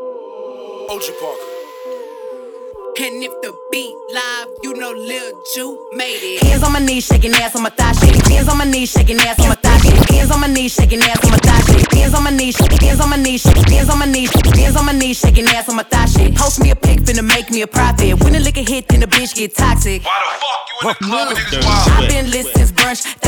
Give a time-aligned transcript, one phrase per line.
[0.00, 1.42] OG Parker.
[2.98, 6.42] And if the beat live, you know Lil Ju made it.
[6.44, 8.14] Hands on my knees, shaking ass on my thigh shit.
[8.28, 10.10] Hands on my knees, shaking ass on my thigh shit.
[10.10, 11.92] Hands on my knees, shaking ass on my thigh shit.
[11.92, 14.92] Hands on my knees, hands on my knees, hands on my knees, hands on my
[14.92, 16.34] knees, shaking ass on my thigh shit.
[16.36, 18.22] Post me a pic, finna make me a profit.
[18.22, 20.04] When the liquor hit, then the bitch get toxic.
[20.04, 21.90] Why the fuck you in the club niggas wild?
[21.90, 23.27] I've been lit since brunch, that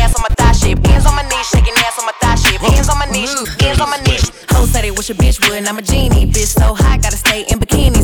[0.00, 0.78] ass on my thigh shit.
[0.86, 2.60] Hands on my knees, shaking ass on my thigh shit.
[2.60, 4.30] Hands on my knees, hands on my knees.
[4.50, 6.26] Hoes say they wish a bitch would, and I'm a genie.
[6.26, 8.03] Bitch so hot, gotta stay in bikinis.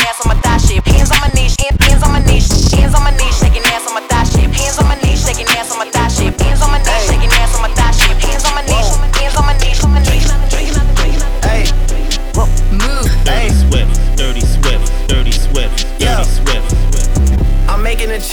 [0.00, 0.84] ass on my thigh shit.
[0.86, 3.43] Hands on my knees, hand- hands on my knees, hands on my knees,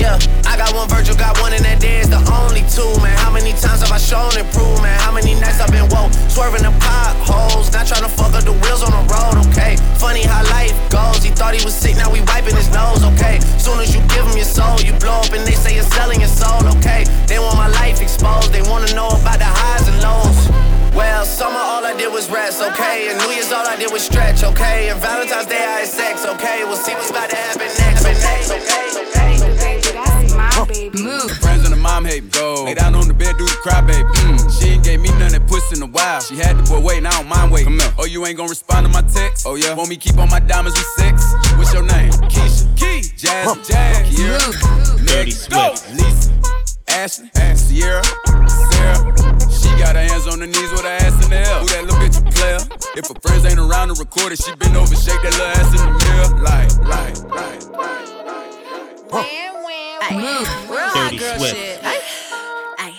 [0.00, 0.16] Yeah,
[0.48, 3.12] I got one Virgil, got one, and that is the only two, man.
[3.20, 4.96] How many times have I shown improvement?
[5.04, 8.56] How many nights I've been woke, swerving the potholes, not trying to fuck up the
[8.64, 9.76] wheels on the road, okay?
[10.00, 11.20] Funny how life goes.
[11.20, 13.44] He thought he was sick, now we wiping his nose, okay?
[13.60, 16.24] Soon as you give him your soul, you blow up and they say you're selling
[16.24, 17.04] your soul, okay?
[17.28, 20.48] They want my life exposed, they wanna know about the highs and lows.
[20.96, 23.12] Well, summer all I did was rest, okay?
[23.12, 24.88] And New Year's all I did was stretch, okay?
[24.88, 26.64] And Valentine's Day I had sex, okay?
[26.64, 28.48] We'll see what's about to happen next, okay?
[28.48, 28.99] okay,
[32.10, 32.20] okay.
[32.20, 32.64] Friends and the mom hate go.
[32.64, 34.02] Lay down on the bed, do the cry, baby.
[34.02, 34.60] Mm.
[34.60, 36.20] She ain't gave me none that puss in a while.
[36.20, 37.78] She had the boy waiting, I don't mind waiting.
[37.78, 37.94] Come here.
[37.98, 39.46] Oh, you ain't gonna respond to my text?
[39.46, 39.74] Oh, yeah.
[39.74, 41.24] Want me keep on my diamonds with sex?
[41.56, 42.12] What's your name?
[42.28, 42.66] Keisha.
[42.76, 43.02] Key.
[43.16, 43.68] Jazz.
[43.68, 44.08] Jazz.
[44.08, 45.06] Kiera.
[45.06, 45.74] Dirty Meg, go.
[45.74, 45.94] Swift.
[45.96, 46.30] Lisa.
[46.88, 47.30] Ashley.
[47.54, 48.02] Sierra.
[48.48, 48.98] Sarah.
[49.50, 51.60] She got her hands on her knees with her ass in the air.
[51.60, 52.58] Who that little bitch a player?
[52.96, 55.70] If her friends ain't around to record it, she been over, shake that little ass
[55.70, 56.42] in the mirror.
[56.42, 59.59] Like, like, like, like, like.
[60.08, 61.84] Dirty Swift.
[61.84, 62.94] Ay.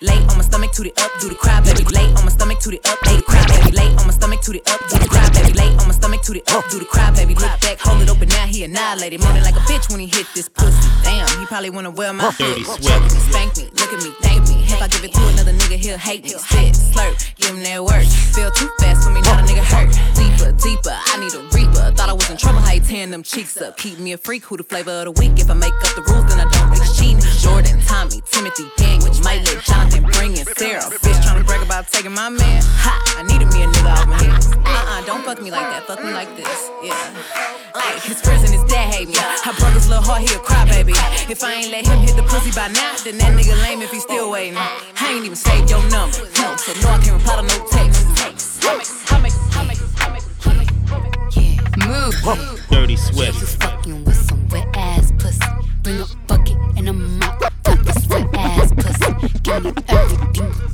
[0.00, 1.84] Lay on my stomach, toot it up, do the cry, baby.
[1.84, 3.70] Lay on my stomach, toot it up, lay the cry, baby.
[3.76, 5.52] Lay on my stomach, toot it up, do the cry, baby.
[5.56, 7.34] Lay on my stomach, toot it up, do the cry, baby.
[7.34, 9.20] Look back, hold it open, now he annihilated.
[9.20, 10.88] Moaning like a bitch when he hit this pussy.
[11.04, 12.64] Damn, he probably wanna wear my Dirty.
[12.64, 12.82] Swift.
[13.30, 14.53] Spank me, look at me, thank me.
[14.74, 16.30] If I give it to another nigga, he'll hate me.
[16.30, 18.02] Spit, slurp, give him that work.
[18.34, 19.94] Feel too fast for me, not a nigga hurt.
[20.18, 21.94] Deeper, deeper, I need a reaper.
[21.94, 23.76] Thought I was in trouble, how you tearing them cheeks up.
[23.76, 25.38] Keep me a freak, who the flavor of the week.
[25.38, 26.50] If I make up the rules, then I
[35.34, 36.70] fuck me like that, fuck me like this.
[36.82, 36.94] Yeah.
[37.74, 38.00] Ay, uh.
[38.00, 39.16] his friends and his dad hate me.
[39.16, 40.92] Her brother's little heart, he a cry baby.
[41.28, 43.90] If I ain't let him hit the pussy by now, then that nigga lame if
[43.90, 44.56] he still waiting.
[44.56, 48.06] I ain't even saved your number, no, so no, I can't reply to no text.
[51.84, 52.66] Move.
[52.70, 53.40] Dirty Swift.
[53.40, 55.40] Just fucking with some wet ass pussy.
[55.82, 57.52] Bring a bucket and a mop.
[57.64, 59.38] Put this wet ass pussy.
[59.42, 60.73] Give me everything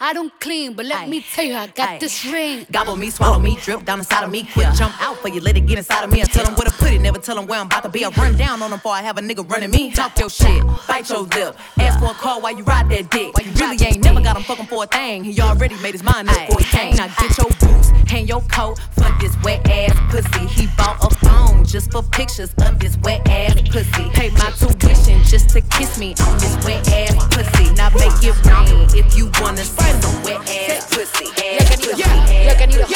[0.00, 1.08] I don't clean, but let Aye.
[1.08, 1.98] me tell you, I got Aye.
[1.98, 2.66] this ring.
[2.70, 4.44] Gobble me, swallow me, drip down inside of me.
[4.52, 6.22] Quick jump out for you, let it get inside of me.
[6.22, 8.04] I tell them where to never tell them where I'm about to be.
[8.04, 9.90] I run down on them before I have a nigga running me.
[9.92, 11.56] Talk your shit, bite your lip.
[11.78, 13.32] Ask for a call while you ride that dick.
[13.44, 15.24] You really ain't never got him fucking for a thing.
[15.24, 16.96] He already made his mind up before he came.
[16.96, 20.46] Now get your boots, hang your coat for this wet ass pussy.
[20.46, 24.08] He bought a phone just for pictures of this wet ass pussy.
[24.10, 27.74] Pay my tuition just to kiss me on this wet ass pussy.
[27.74, 31.26] Now make it rain if you wanna see some wet ass pussy.
[31.44, 32.02] Ass pussy.
[32.02, 32.87] Yo, que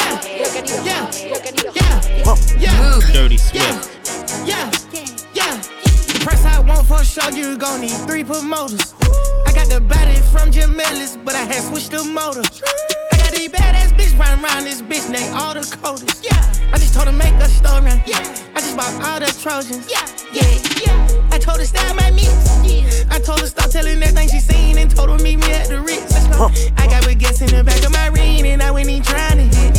[3.13, 4.01] Dirty Swift.
[4.45, 4.71] yeah,
[5.33, 5.61] yeah.
[6.25, 8.93] Price I want for sure, you gon' need three promoters.
[9.45, 12.41] I got the body from Jim Ellis, but I had switched the motor.
[12.41, 16.23] I got these badass bitch riding around this bitch named all the coders.
[16.23, 16.41] Yeah,
[16.73, 17.93] I just told her make a story.
[18.05, 18.19] Yeah,
[18.55, 19.89] I just bought all the Trojans.
[19.89, 21.29] Yeah, yeah, yeah.
[21.31, 22.27] I told her style my mix.
[22.65, 25.67] Yeah, I told her stop telling everything she seen and told her meet me at
[25.67, 26.13] the Ritz.
[26.77, 29.43] I got baguettes in the back of my ring and I went in trying to
[29.43, 29.77] hit.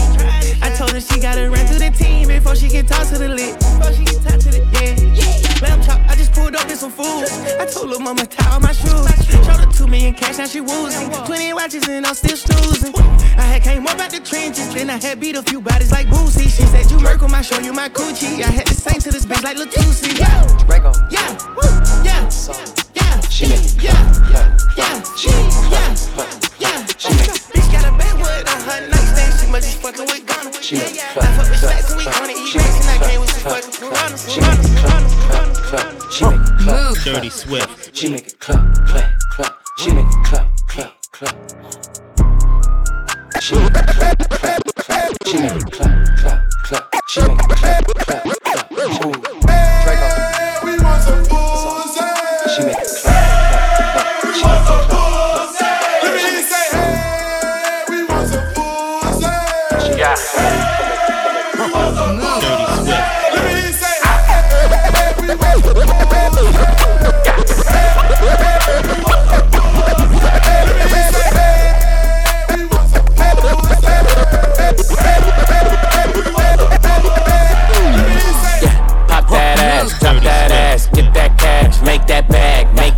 [0.63, 3.29] I told her she gotta run through the team before she can talk to the
[3.29, 3.59] lit.
[3.59, 4.97] Before she can talk to the yeah.
[5.13, 5.61] yeah.
[5.63, 7.25] Lamb chop, I just pulled up in some food.
[7.61, 9.07] I told her mama tie all my shoes.
[9.29, 11.11] Showed her two million cash, now she woozing.
[11.27, 12.95] Twenty watches and I'm still snoozing.
[13.37, 16.07] I had came up out the trenches, then I had beat a few bodies like
[16.09, 16.45] Boosie.
[16.45, 18.43] She said you Merkle, I show you my coochie.
[18.43, 20.19] I had to sing to this bitch like Latusi.
[20.19, 20.93] Yeah, Draco.
[21.11, 21.37] yeah,
[22.05, 22.74] yeah, yeah.
[23.35, 23.91] She make it yeah,
[24.31, 24.79] clap, clap.
[24.79, 26.61] yeah, She make it yeah, clap, clap.
[26.61, 26.87] yeah.
[26.97, 29.35] She make it Bitch got a backwood on her nightstand.
[29.41, 30.63] She must be fucking with Gunna.
[30.63, 32.15] She make it I fuck with clap, stacks and we clap.
[32.15, 33.91] gonna eat She racks and I came with some fucking clap.
[33.91, 34.31] piranhas.
[34.31, 36.13] She make it clap, clap, clap.
[36.15, 37.97] She make it clap, Dirty Swift.
[37.97, 39.55] She make it clap, clap, clap.
[39.79, 41.35] She make it clap, clap, clap.
[43.43, 45.11] She make it clap, clap, clap.
[45.27, 46.85] She make it clap, clap, clap.
[47.09, 48.73] She make it clap, clap, clap.
[48.73, 48.77] Ooh.
[48.77, 49.11] Draco.
[49.43, 49.64] She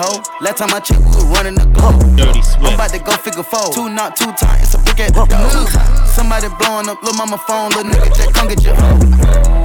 [0.00, 0.24] Hoe.
[0.40, 2.00] Last time I checked, we was running the globe.
[2.16, 2.64] Dirty Swift.
[2.64, 3.68] I'm about to go figure four.
[3.76, 5.68] Two not two times, a brick at the door.
[6.08, 8.96] Somebody blowing up, little mama phone, little nigga just come get your hoe.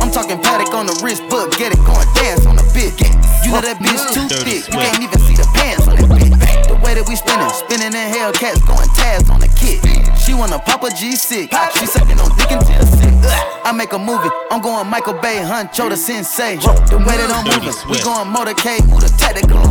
[0.03, 2.99] I'm talking Patek on the wrist, book, get it, going dance on the bitch.
[3.47, 6.67] You know that bitch too thick, you can't even see the pants on that bitch.
[6.67, 9.84] The way that we spinning, spinning in hell, cats going tabs on the kid.
[10.35, 11.47] She wanna pop a G6,
[11.79, 13.15] she sucking on dick until six.
[13.63, 16.57] I make a movie, I'm going Michael Bay, Huncho the sensei.
[16.57, 19.63] The way that I'm moving, we going motorcade, move the tactical.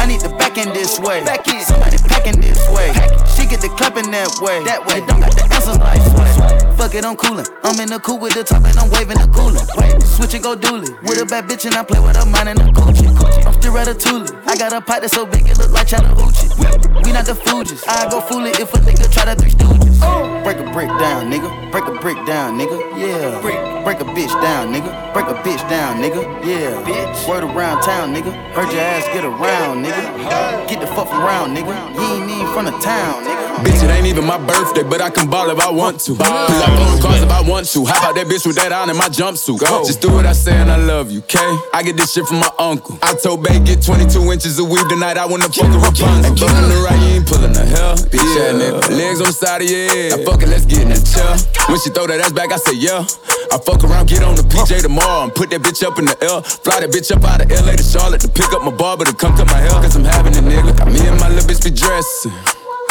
[0.00, 1.24] I need the back end this way.
[1.24, 1.44] Back.
[1.44, 2.92] Somebody packing this way.
[3.36, 4.64] She get the clapping that way.
[4.64, 5.00] That way.
[5.04, 6.76] Don't got the answers like.
[6.76, 7.46] Fuck it, I'm coolin'.
[7.62, 9.64] I'm in the cool with the top and I'm waving the cooler.
[10.04, 10.92] Switch it, go dually.
[11.08, 13.08] With a bad bitch and I play with her mind and the coochie.
[13.46, 14.28] I'm still ratatouille.
[14.44, 16.52] I got a pot that's so big it look like Chattahoochee.
[17.00, 17.80] We not the Fugees.
[17.88, 19.56] I go fool it if a nigga try to three
[20.02, 20.40] Oh.
[20.40, 20.44] stooges.
[20.44, 21.70] Break a brick down, nigga.
[21.70, 22.78] Break a brick down, nigga.
[22.98, 23.40] Yeah.
[23.40, 25.12] Break, break a bitch down, nigga.
[25.12, 26.22] Break a bitch down, nigga.
[26.44, 26.82] Yeah.
[26.84, 27.28] Bitch.
[27.28, 28.32] Word around town, nigga.
[28.52, 30.68] Heard your ass get around, nigga.
[30.68, 31.74] Get the fuck around, nigga.
[31.94, 33.43] You ain't even from the town, nigga.
[33.62, 36.14] Bitch, it ain't even my birthday, but I can ball if I want to.
[36.16, 37.84] Pull up on cars if I want to.
[37.84, 39.60] How about that bitch with that on in my jumpsuit?
[39.60, 39.84] Go.
[39.86, 41.56] Just do what I say and I love you, okay?
[41.72, 42.98] I get this shit from my uncle.
[43.02, 45.16] I told Bay get 22 inches of weed tonight.
[45.18, 46.26] I wanna fuck a Rapunzel.
[46.26, 47.94] Ain't fucking the right, you ain't pulling the hell.
[48.10, 48.58] Bitch, yeah.
[48.58, 48.90] nigga.
[48.90, 50.18] Legs on the side of your head.
[50.18, 51.30] Now fuck it, let's get in the chair.
[51.70, 53.06] When she throw that ass back, I say yeah.
[53.54, 56.16] I fuck around, get on the PJ tomorrow and put that bitch up in the
[56.26, 56.42] L.
[56.42, 59.14] Fly that bitch up out of LA to Charlotte to pick up my barber to
[59.14, 59.78] come cut my hair.
[59.78, 60.74] Cause I'm having a nigga.
[60.90, 62.34] Me and my little bitch be dressing.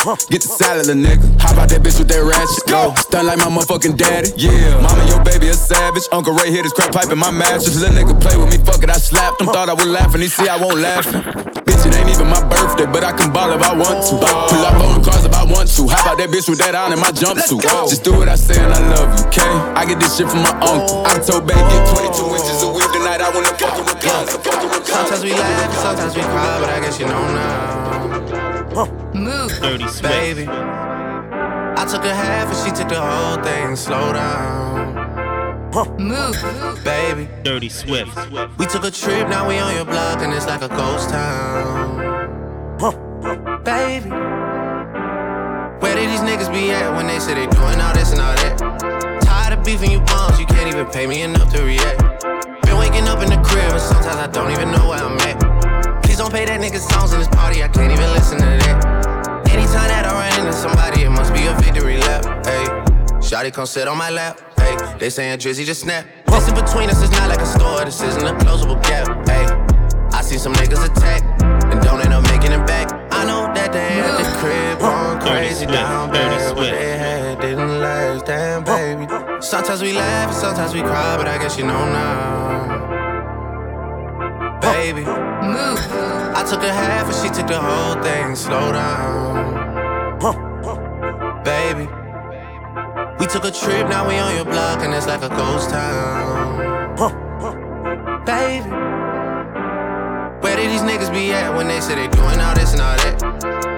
[0.04, 1.24] Get the salad, a nigga.
[1.40, 2.68] Hop out that bitch with that ratchet.
[2.68, 2.92] Go.
[3.00, 4.36] Stun like my motherfucking daddy.
[4.36, 4.76] Yeah.
[4.84, 6.04] Mama, your baby a savage.
[6.12, 7.80] Uncle Ray hit his crack pipe in my mattress.
[7.80, 9.48] Little nigga play with me, fuck it, I slapped him.
[9.48, 11.08] Thought I was laughing, he see I won't laugh.
[11.64, 14.20] Bitch, it ain't even my birthday, but I can ball if I want to.
[14.20, 15.88] Pull up on cars if I want to.
[15.88, 17.64] Hop out that bitch with that on in my jumpsuit.
[17.88, 19.56] Just do what I say and I love you, okay?
[19.80, 21.08] I get this shit from my uncle.
[21.08, 23.24] I told Bay get 22 inches a week tonight.
[23.24, 24.36] I wanna fuck you with guns.
[24.84, 27.83] Sometimes we laugh, sometimes we cry, but I guess you know now.
[28.76, 29.52] Move.
[29.62, 30.02] Dirty Swift.
[30.02, 33.76] Baby, I took a half and she took the whole thing.
[33.76, 34.96] Slow down,
[36.00, 36.84] Move.
[36.84, 37.30] baby.
[37.44, 38.10] Dirty Swift.
[38.58, 42.02] We took a trip, now we on your block, and it's like a ghost town.
[43.64, 44.10] Baby,
[45.80, 48.36] where did these niggas be at when they say they doing all this and all
[48.36, 49.22] that?
[49.22, 52.02] Tired of beefing you bums, you can't even pay me enough to react.
[52.64, 55.53] Been waking up in the crib, and sometimes I don't even know where I'm at.
[56.14, 59.50] Please don't pay that nigga songs in this party, I can't even listen to that.
[59.50, 62.46] Anytime that I run into somebody, it must be a victory lap.
[62.46, 62.70] Hey,
[63.18, 64.40] Shotty come sit on my lap.
[64.56, 66.06] Hey, they saying Drizzy just snap.
[66.28, 69.10] This in between us is not like a store, this isn't a closable gap.
[69.26, 69.42] Hey,
[70.16, 71.24] I see some niggas attack
[71.74, 72.94] and don't end up making it back.
[73.12, 76.56] I know that they at the crib going crazy Swift, down Dirty bad.
[76.56, 79.10] What they had didn't last, damn baby.
[79.42, 82.84] Sometimes we laugh and sometimes we cry, but I guess you know now.
[84.62, 86.03] Baby, Move.
[86.44, 88.36] I took a half and she took the whole thing.
[88.36, 90.20] Slow down,
[91.46, 91.88] baby.
[93.18, 96.98] We took a trip, now we on your block, and it's like a ghost town.
[98.26, 98.70] Baby,
[100.42, 102.98] where did these niggas be at when they say they doing all this and all
[102.98, 103.24] that?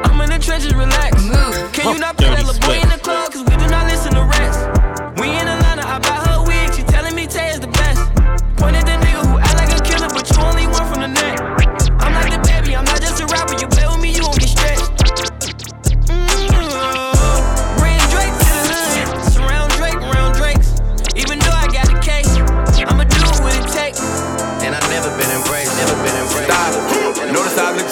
[0.09, 1.21] I'm in the trenches, relax.
[1.21, 1.71] Move.
[1.71, 3.31] Can you not play that little boy in the club?
[3.31, 4.74] Cause we do not listen to rest.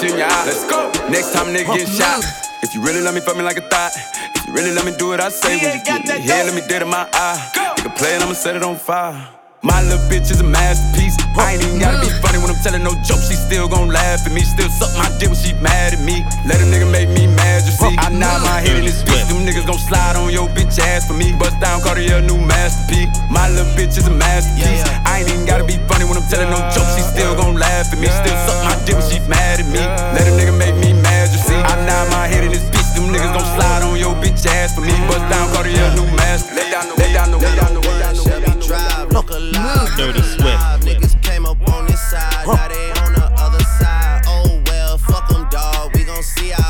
[0.04, 0.46] Notice how I looked you in your eye.
[0.46, 1.10] Let's go.
[1.10, 2.24] Next time, nigga get shot.
[2.64, 3.92] If you really love me, fuck me like a thought.
[4.36, 6.62] If you really let me do what I say, when you get here, let me
[6.68, 7.52] dead in my eye.
[7.78, 9.16] Nigga play it, I'ma set it on fire.
[9.62, 11.23] My little bitch is a masterpiece.
[11.38, 13.30] I ain't even gotta be funny when I'm telling no jokes.
[13.30, 14.42] She still gon' laugh at me.
[14.42, 16.26] Still suck my dick when she mad at me.
[16.46, 17.96] Let a nigga make me mad, you see.
[17.98, 19.26] I nod my head in this bitch.
[19.30, 21.34] Them niggas gon' slide on your bitch ass for me.
[21.34, 23.10] Bust down Cartier, new masterpiece.
[23.30, 24.84] My little bitch is a masterpiece.
[25.06, 26.96] I ain't even gotta be funny when I'm telling no jokes.
[26.96, 28.08] She still gon' laugh at me.
[28.08, 29.82] Still suck my dick when she mad at me.
[30.14, 31.58] Let a nigga make me mad, you see.
[31.58, 32.94] I nod my head in this bitch.
[32.94, 34.94] Them niggas gon' slide on your bitch ass for me.
[35.10, 36.62] Bust down Cartier, new masterpiece.
[36.62, 38.33] Lay down the, lay down the, lay down the, lay down the,
[39.14, 39.90] look alive.
[39.96, 40.64] Dirty Swift.
[40.82, 44.22] Niggas came up on this side, now they on the other side.
[44.26, 45.94] Oh well, fuck them, dawg.
[45.96, 46.63] We gon' see how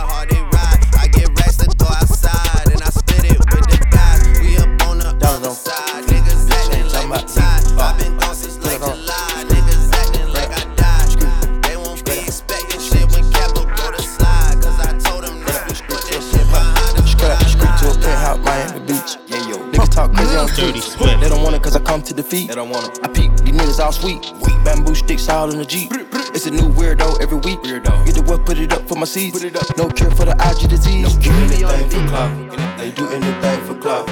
[22.16, 22.52] to defeat.
[22.52, 23.04] Don't want it.
[23.04, 24.22] I peep, these niggas all sweet.
[24.64, 25.92] Bamboo sticks all in the Jeep.
[26.34, 27.60] It's a new weirdo every week.
[27.60, 28.06] Weirdo.
[28.06, 29.40] Get the what, put it up for my seeds.
[29.40, 29.78] Put it up.
[29.78, 31.16] No cure for the IG disease.
[31.18, 32.78] do anything for clout.
[32.78, 34.08] They do anything for clout.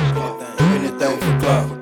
[0.58, 1.81] Do anything for clout.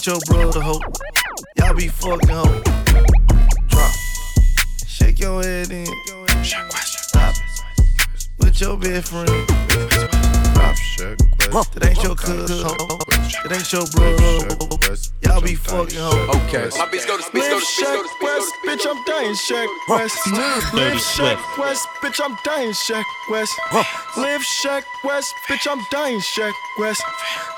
[0.00, 0.80] That ain't your brother, ho.
[1.58, 2.62] Y'all be fucking, ho.
[3.68, 3.92] Drop.
[4.86, 5.84] Shake your head in.
[6.42, 7.42] Stop it.
[8.38, 9.28] With your best friend.
[10.56, 11.66] Drop.
[11.74, 12.98] That ain't your cousin, ho.
[13.44, 14.96] That ain't your brother, ho.
[15.20, 16.32] Y'all be fucking, ho.
[16.48, 16.70] Okay.
[16.78, 19.34] My bitch go to speech, go to speech, go to speech, go bitch, I'm dying,
[19.34, 20.16] Shaq West.
[20.72, 21.42] Live Swift.
[21.44, 23.52] Shaq West, bitch, I'm dying, Shaq West.
[24.16, 27.02] Live Shaq West, bitch, I'm dying, Shaq West.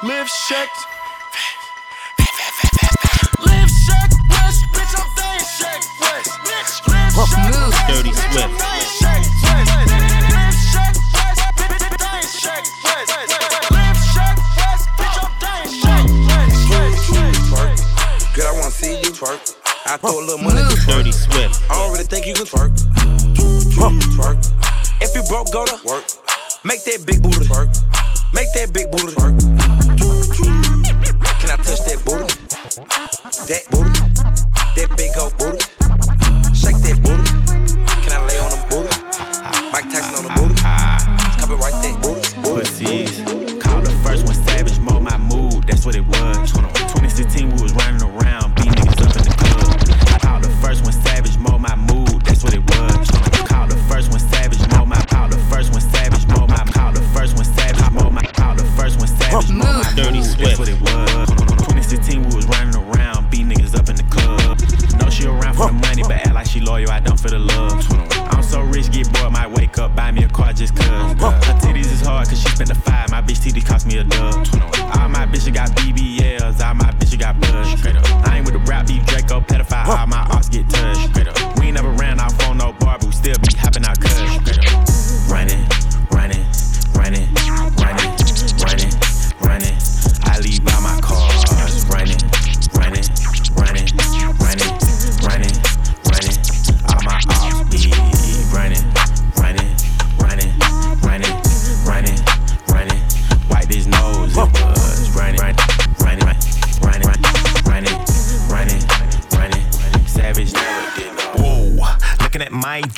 [0.03, 0.67] Live Shaq.
[20.03, 20.61] Throw a little money.
[20.87, 21.63] Dirty Swift.
[21.71, 22.75] I don't really think you can twerk.
[23.73, 24.39] Twerk.
[25.01, 26.05] If you broke, go to work.
[26.65, 27.71] Make that big booty twerk.
[28.35, 29.39] Make that big booty twerk.
[31.41, 32.35] Can I touch that booty?
[33.47, 34.01] That booty.
[34.75, 35.82] That big old booty.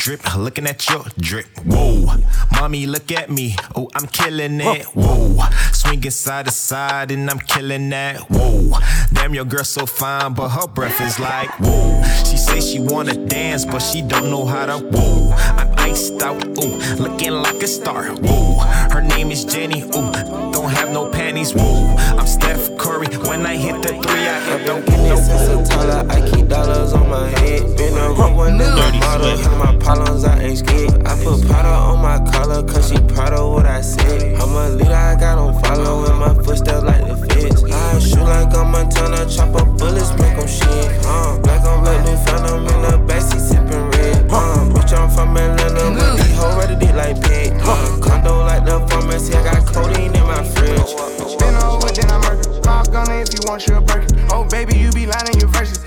[0.05, 1.47] Drip, looking at your drip.
[1.65, 2.05] Whoa,
[2.53, 3.57] mommy, look at me.
[3.75, 4.85] Oh, I'm killing it.
[4.89, 5.39] Whoa,
[5.73, 8.19] swinging side to side and I'm killing that.
[8.29, 8.79] Whoa,
[9.15, 12.03] damn, your girl so fine, but her breath is like whoa.
[12.19, 14.85] She say she wanna dance, but she don't know how to.
[14.85, 16.47] Whoa, I'm iced out.
[16.63, 18.05] Ooh, looking like a star.
[18.05, 18.59] Whoa,
[18.93, 19.85] her name is Jenny.
[19.85, 20.13] Ooh,
[20.53, 21.55] don't have no panties.
[21.55, 23.07] Whoa, I'm Steph Curry.
[23.27, 27.84] When I hit the three, I hit the taller, I keep dollars on my head.
[28.05, 31.07] Been a room one nigga model, handle my problems, I ain't scared.
[31.07, 34.35] I put powder on my collar, cause she proud of what I said.
[34.35, 37.65] I'm a leader, I got on follow in my footsteps like the feds.
[37.65, 41.01] I shoot like I'm Montana, chop up bullets, make them shit.
[41.07, 44.29] Uh, black on black, new phantom in the backseat sipping red.
[44.29, 47.55] Uh, bitch, I'm from Atlanta, with these hoes ready dick like pig.
[47.65, 50.93] Uh, condo like the pharmacy, I got codeine in my fridge.
[51.41, 52.61] Been over, then I murder.
[52.61, 54.13] Pop gunner if you want your burger.
[54.31, 55.81] Oh, baby, you be lying in your verses.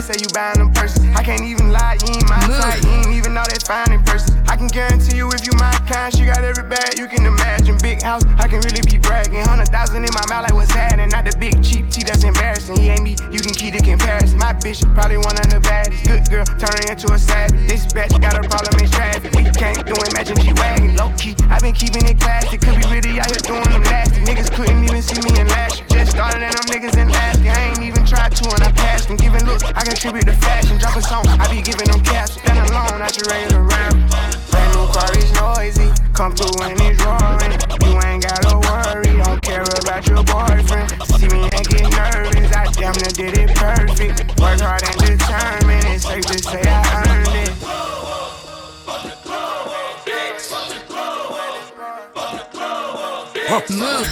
[0.00, 1.04] And say you buying them purses.
[1.12, 2.80] I can't even lie, you ain't my type.
[2.80, 4.32] You ain't even know that's fine in person.
[4.48, 7.76] I can guarantee you if you my kind, she got every bag you can imagine.
[7.84, 9.44] Big house, I can really be bragging.
[9.44, 11.10] Hundred thousand in my mouth, like what's happening?
[11.12, 12.80] Not the big cheap tea that's embarrassing.
[12.80, 14.38] He ain't me, you can keep the comparison.
[14.40, 16.08] My bitch probably one of the baddest.
[16.08, 17.60] Good girl, turning into a savage.
[17.68, 19.36] This bitch got a problem in traffic.
[19.36, 20.96] We can't do it, she wagon.
[20.96, 22.56] Low key, I been keeping it classy.
[22.56, 24.24] Could be really out here doing them nasty.
[24.24, 25.84] Niggas couldn't even see me in last.
[25.92, 27.44] Just started and them niggas in last.
[27.44, 29.16] I ain't even tried to and I passed them.
[29.16, 30.78] Giving looks, I contribute to fashion.
[30.78, 32.34] Drop a song, I be giving them cash.
[32.34, 33.52] Stand alone, I should raise.
[33.54, 35.88] Brand new car is noisy.
[36.12, 37.54] Come through it's roaring.
[37.86, 40.90] You ain't gotta worry, don't care about your boyfriend.
[41.06, 44.40] See me and get nervous, I damn near did it perfect.
[44.40, 47.54] Work hard and determined, it's safe to say I earned it.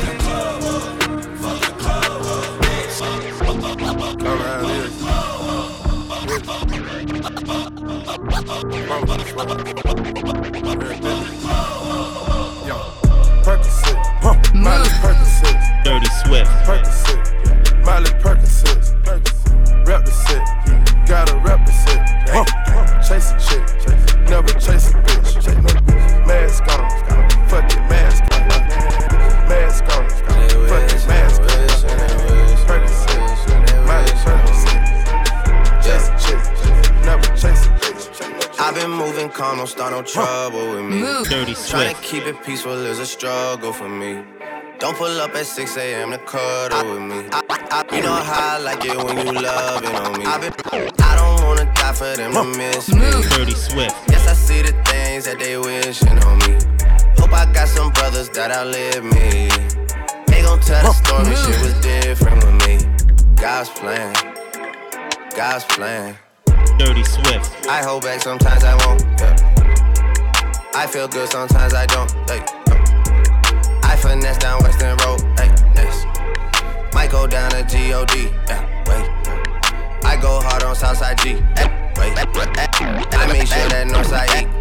[8.88, 9.44] Percocet,
[42.44, 44.22] peaceful is a struggle for me.
[44.80, 46.12] Don't pull up at 6 a.m.
[46.12, 47.30] to cuddle with me.
[47.32, 50.26] I, I, you know how I like it when you loving on me.
[50.26, 50.54] I, been,
[51.00, 53.00] I don't wanna die for them to miss me.
[53.30, 53.96] Dirty Swift.
[54.10, 56.58] Yes, I see the things that they wishing on me.
[57.18, 59.48] Hope I got some brothers that outlive me.
[60.28, 63.36] They gon' tell the story, shit was different with me.
[63.36, 64.14] God's plan.
[65.36, 66.18] God's plan.
[66.78, 67.68] Dirty Swift.
[67.68, 69.02] I hold back sometimes I won't.
[69.20, 69.33] Yeah.
[70.76, 72.12] I feel good sometimes I don't.
[72.28, 72.44] Hey,
[73.84, 75.22] I finesse down Weston Road.
[75.38, 76.06] Hey, next.
[76.96, 78.12] Might go down to God.
[78.16, 79.08] Yeah, wait.
[80.04, 81.36] I go hard on Southside G.
[81.56, 82.18] Hey, wait.
[82.18, 84.54] I make sure that Northside E.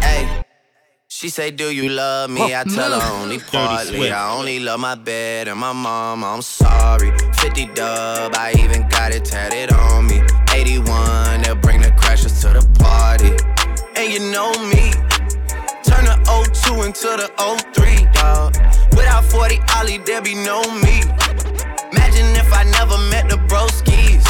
[0.00, 0.42] Hey.
[1.08, 2.54] She say, Do you love me?
[2.54, 4.10] I tell her only partly.
[4.10, 6.22] I only love my bed and my mom.
[6.22, 7.12] I'm sorry.
[7.34, 10.22] 50 dub, I even got it tatted on me.
[10.54, 11.89] 81, they'll bring the
[12.20, 13.32] crashers to the party.
[13.96, 14.92] And you know me.
[15.84, 17.28] Turn the 02 into the
[17.72, 18.56] 03, dog.
[18.96, 21.02] Without 40 Ollie, there be no me.
[21.92, 24.24] Imagine if I never met the broskies.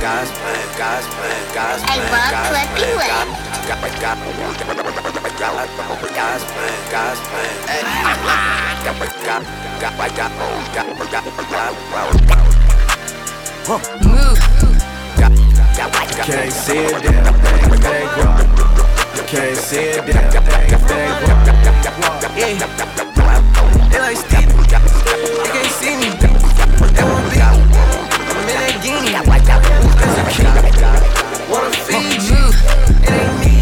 [0.00, 3.28] God's plan, God's plan, God's plan, God's plan, God,
[3.68, 4.18] God, God,
[5.38, 5.68] God,
[6.14, 7.82] God's plan, God's plan, hey.
[8.84, 9.48] God, God,
[9.80, 10.12] God, God,
[10.74, 11.74] God, God, God,
[14.04, 14.73] Move.
[15.74, 18.46] Can't see it, damn thing, thing rock.
[19.26, 21.44] Can't see it, damn thing, thing rock.
[22.36, 22.54] Yeah.
[23.90, 24.50] They like Steve.
[24.54, 26.10] They can't see me.
[26.94, 27.38] They won't be.
[27.42, 27.58] I'm
[28.38, 29.14] in that guinea.
[29.18, 30.46] As a kid.
[31.50, 32.42] Wanna feed you.
[33.02, 33.53] It ain't me.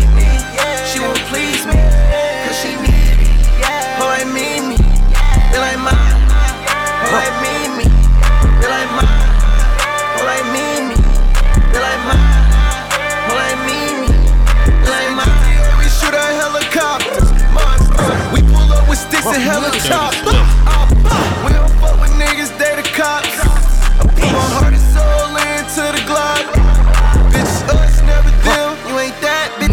[19.23, 20.35] Sticks and helicopters.
[21.47, 23.31] We don't fuck with niggas, they the cops.
[23.31, 26.43] I put my heart and soul into the Glock.
[27.31, 28.75] Bitch, us, never them.
[28.91, 29.71] You ain't that, bitch.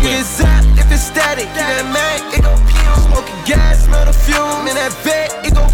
[0.00, 1.44] You get zapped if it's static.
[1.52, 2.56] Get that Mac, it gon'.
[3.04, 4.68] Smoking gas, smell the fume.
[4.68, 5.68] In that vet, it gon'.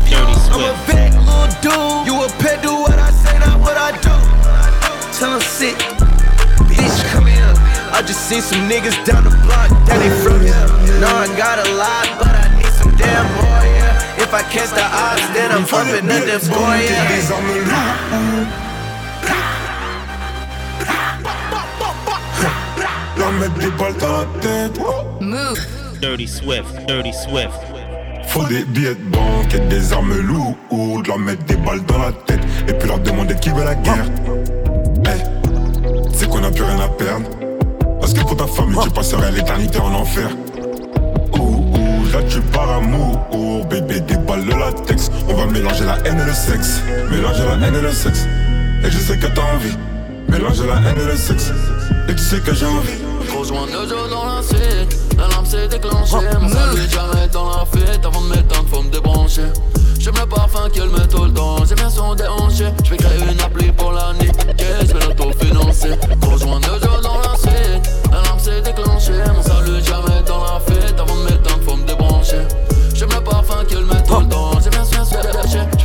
[0.51, 2.07] I'm a vet, little dude.
[2.11, 4.15] You a pet, do what I say, not what I do.
[5.15, 5.77] Tell him sit.
[6.67, 7.55] Bitch, come here.
[7.95, 10.67] I just seen some niggas down the block that ain't from here.
[11.01, 12.06] No, I got a lot,
[14.27, 16.83] If I catch the odds, then I'm bumping at the boy.
[16.83, 17.07] Yeah.
[23.17, 24.81] La mettre des balles dans la tête.
[25.21, 25.61] Move.
[26.01, 26.87] Dirty Swift.
[26.89, 27.55] Dirty Swift.
[28.27, 31.07] Faut des billets de banque et des armes lourdes.
[31.07, 34.07] Leur mettre des balles dans la tête et puis leur demander qui veut la guerre.
[35.05, 35.23] Hey,
[36.13, 37.31] c'est qu'on a plus rien à perdre.
[38.01, 40.31] Parce que pour ta famille, tu passerais l'éternité en enfer.
[42.67, 43.67] Par amour.
[43.69, 45.11] Bébé, des balles de latex.
[45.29, 46.83] On va mélanger la haine et le sexe.
[47.11, 48.27] Mélanger la haine et le sexe.
[48.85, 49.77] Et je sais que t'as envie.
[50.29, 51.53] Mélanger la haine et le sexe.
[52.09, 53.06] Et tu sais que j'ai envie.
[53.35, 56.17] Rejoins deux jours dans la suite, la lampe s'est déclenchée.
[56.41, 59.43] Mon salut jamais dans la fête, avant de mettre faut me débrancher.
[59.99, 62.67] J'aime le parfum qu'elle met tout le temps, j'aime bien son déhanché.
[62.85, 65.99] J'vais créer une appli pour la nuit, qu'est-ce que l'autofinancer.
[66.23, 69.13] Rejoins deux jours dans la suite, la lampe s'est déclenchée.
[69.35, 72.43] Mon salut jamais dans la fête, avant de mettre faut me débrancher.
[72.95, 75.76] J'aime le parfum qu'elle met tout le temps, j'aime bien son déhanché.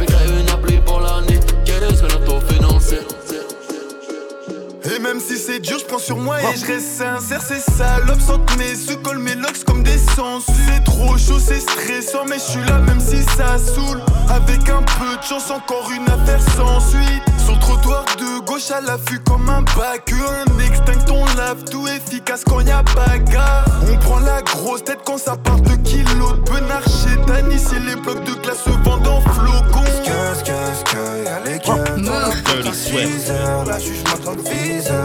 [5.13, 7.41] Même si c'est dur, je prends sur moi et je reste sincère.
[7.45, 10.51] C'est salope, sentent mes sous, colle mes locks comme des sangsues.
[10.67, 14.01] C'est trop chaud, c'est stressant, mais je suis là même si ça saoule.
[14.29, 17.23] Avec un peu de chance, encore une affaire sans suite.
[17.43, 20.13] Sur le trottoir de gauche à l'affût comme un bac.
[20.13, 23.65] Un extinct, on lave tout efficace quand y a bagarre.
[23.91, 27.59] On prend la grosse tête quand ça part de kilos benard chez Dani.
[27.59, 29.83] Si les blocs de glace se vendent en flocons.
[30.03, 33.65] Qu'est-ce que, que, y'a les keufs dans la porte à 6 heures.
[33.65, 35.00] La juge m'attend le viseur.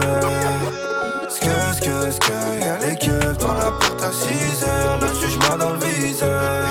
[1.39, 4.99] Qu'est-ce que, que, y'a les keufs dans la porte à 6 heures.
[5.01, 6.63] Le juge m'a dans le viseur?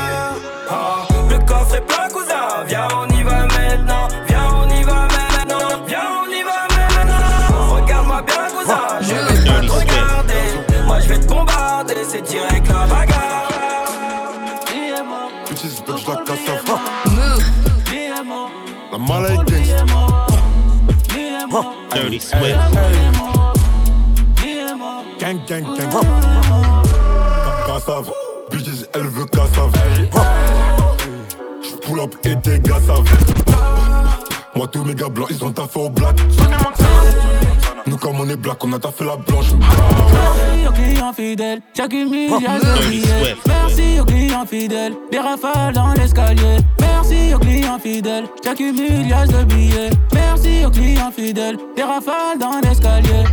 [0.68, 2.64] Ah, le coffre est plein, cousin.
[2.66, 4.08] Viens, on y va maintenant.
[4.26, 5.84] Viens, on y va maintenant.
[5.86, 7.74] Viens, on y va maintenant.
[7.76, 8.80] Regarde-moi bien, cousin.
[9.00, 10.84] Je vais pas te regarder.
[10.86, 12.04] Moi, je vais te bombarder.
[12.08, 13.48] C'est direct la bagarre.
[15.48, 16.80] Bitches, bitch, la cassave.
[18.92, 19.74] La maladie.
[21.94, 23.15] Dirty Swift.
[25.26, 25.90] Gang, gang, gang.
[27.66, 28.12] Cassave.
[28.48, 29.72] Bitches, elle veut cassave.
[31.60, 33.02] J'pull up et tes gars savent.
[34.54, 36.16] Moi, tous mes gars blancs, ils ont taffé au black.
[37.88, 39.46] Nous, comme on est black, on a taffé la blanche.
[39.58, 41.60] Merci aux clients fidèles,
[42.88, 43.36] billets.
[43.48, 46.58] Merci aux clients fidèles, des rafales dans l'escalier.
[46.78, 49.90] Merci aux clients fidèles, j'accumule de billets.
[50.12, 53.24] Merci aux clients fidèles, des rafales dans l'escalier.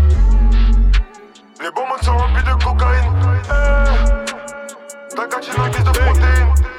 [1.64, 3.06] Les bonbons sont remplis de cocaïne.
[3.46, 6.73] Eh, Ta guise de protéines.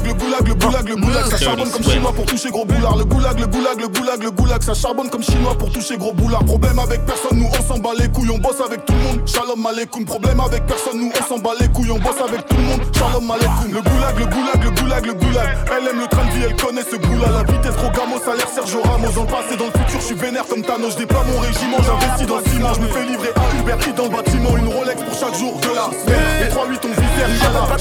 [0.00, 2.96] Goulag, le goulag, le goulag, le goulag, ça charbonne comme chinois pour toucher gros boulard.
[2.96, 6.12] Le goulag, le goulag, le goulag, le goulag, ça charbonne comme chinois pour toucher gros
[6.12, 6.44] boulard.
[6.44, 9.26] Problème avec personne, nous on s'en bat les couilles, on bosse avec tout le monde.
[9.26, 12.56] Shalom aleikoum, problème avec personne, nous on s'en bat les couilles, on bosse avec tout
[12.56, 12.80] le monde.
[12.94, 13.72] Shalom aleikoum.
[13.72, 15.48] Le goulag, le goulag, le goulag, le goulag.
[15.66, 17.28] Elle aime le train de vie, elle connaît ce goût-là.
[17.30, 19.12] La vitesse trop gamo, salaire Sergio Ramos.
[19.14, 20.92] Dans le passé, dans le futur, je suis vénère comme Thanos.
[20.92, 22.74] Je déploie mon régiment, j'investis dans le ciment.
[22.74, 24.56] Je me fais livrer à Uber Eats dans le bâtiment.
[24.56, 26.40] Une Rolex pour chaque jour de la semaine.
[26.40, 27.76] Les 3-8 on Inch'Allah.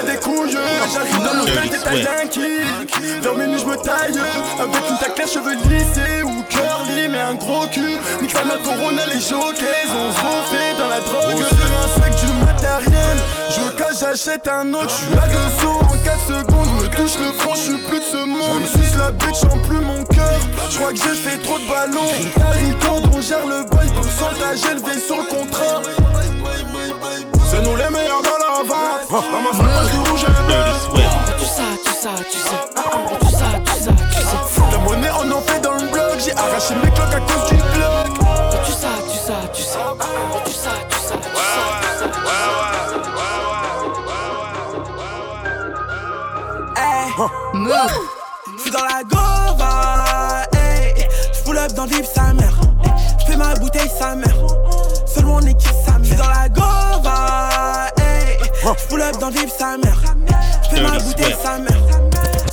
[0.00, 0.56] Dans y'a des couilles.
[0.92, 4.18] J'arrive dans l'hôtel, t'es taille qui Vers minuit, je me taille.
[4.60, 7.96] Avec une tacle cheveux lissés ou curly, mais un gros cul.
[8.20, 9.88] Nique sa mère, Corona, les jockeys.
[9.90, 11.42] On se refait dans la drogue.
[11.42, 13.18] Se un sac du matériel.
[13.50, 14.90] Je cache, j'achète un autre.
[14.90, 16.82] Je suis à deux sauts en 4 secondes.
[16.82, 18.66] Me touche le front, je suis plus de ce monde.
[18.66, 20.40] Suce la bitch en plus mon cœur.
[20.70, 22.12] Je crois que j'ai fait trop de ballons.
[22.46, 22.72] Harry
[23.12, 23.86] on gère le boy.
[23.94, 25.82] Pourcentage élevé sur le contrat.
[27.58, 29.10] C'est nous les meilleurs dans la vente.
[29.10, 30.26] Dans ma frappe, du rouge et.
[31.38, 32.60] Tout ça, tout ça, tu sais.
[33.18, 34.62] Tout ça, tout ça, tu sais.
[34.70, 36.20] La monnaie, on en fait dans le bloc.
[36.24, 38.14] J'ai arraché mes cloques à cause du bloc.
[38.64, 39.32] Tout ça, tu sais.
[39.52, 39.78] Tout ça,
[40.44, 41.14] tout ça, tu sais.
[46.76, 47.12] Hey,
[48.56, 51.08] J'suis dans la gova, hey.
[51.32, 52.54] J'pull up dans le vip sa mère.
[53.18, 54.36] J'fais ma bouteille sa mère.
[55.06, 56.04] Seul mon équipe sa mère.
[56.04, 56.97] J'suis dans la gova.
[58.82, 60.00] J'pull up dans le vip sa mère.
[60.62, 61.82] J'fais ma bouteille sa mère.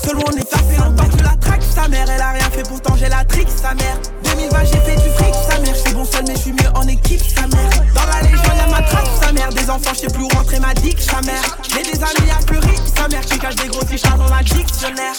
[0.03, 0.95] Seul mon équipe sa mère.
[0.95, 2.05] Pas que la traque sa mère.
[2.09, 3.97] Elle a rien fait pourtant j'ai la trick sa mère.
[4.23, 5.75] 2020 j'ai fait du fric sa mère.
[5.75, 7.69] J'suis bon seul mais j'suis mieux en équipe sa mère.
[7.93, 9.49] Dans la légion y'a ma traque sa mère.
[9.49, 11.57] Des enfants j'sais plus où rentrer ma dick sa mère.
[11.73, 13.21] J'ai des amis à plus riches sa mère.
[13.21, 15.13] Qui cache des gros fichas dans ma dictionnaire.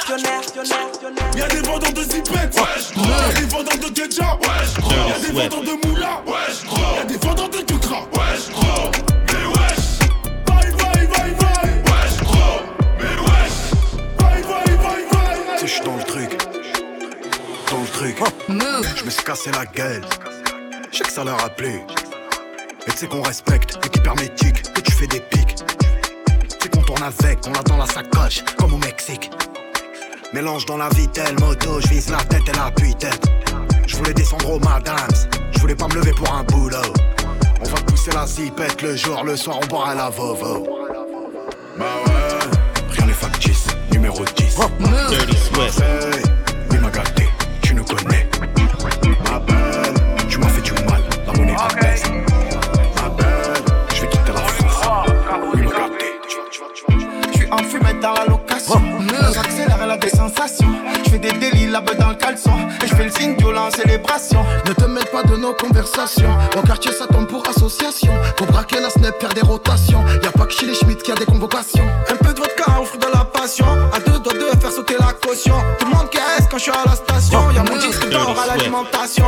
[1.37, 2.91] Y'a des vendeurs de zipettes, wesh.
[2.97, 4.77] Y'a des vendeurs de ketchup, wesh.
[4.91, 6.65] Y'a des vendeurs de moula, wesh.
[18.19, 20.03] Je me suis cassé la gueule.
[20.91, 21.81] Je sais que ça leur a plu.
[22.87, 25.57] Et tu sais qu'on respecte l'équipe hermétique, que tu fais des pics.
[26.61, 29.31] Tu qu'on tourne avec, on l'a dans la sacoche, comme au Mexique.
[30.33, 33.29] Mélange dans la vitelle, moto, je vise la tête et la tête
[33.87, 35.09] Je voulais descendre au madams,
[35.53, 36.79] je voulais pas me lever pour un boulot.
[37.61, 40.67] On va pousser la zipette le jour, le soir on boira la vovo.
[41.79, 44.57] Bah ouais, rien n'est factice, numéro 10.
[45.11, 45.81] Dirty Swift.
[45.81, 47.26] Hey,
[47.95, 48.29] connais.
[49.31, 49.95] Ma belle,
[50.29, 52.03] tu m'as fait du mal, la monnaie abaisse.
[53.03, 53.55] Ma belle,
[53.95, 54.83] je vais quitter la France.
[55.55, 56.21] Gâté.
[57.33, 58.81] J'suis en fumette dans la location.
[59.33, 60.75] J'accélère, elle a des sensations.
[61.05, 62.53] J'fais des délits là-bas dans le caleçon.
[62.83, 64.45] Et j'fais le signe violent célébration.
[64.67, 66.37] Ne te mêle pas de nos conversations.
[66.57, 68.13] Au quartier, ça tombe pour association.
[68.37, 70.05] Pour braquer la snap, faire des rotations.
[70.23, 71.87] Y'a pas que chez les Schmitt qui a des convocations.
[72.11, 73.67] Un peu de vodka au fruit de la passion.
[73.93, 75.57] À deux doigts de faire sauter la caution.
[76.57, 77.51] Quand je suis à la station.
[77.51, 79.27] Y'a mon disque d'or à l'alimentation.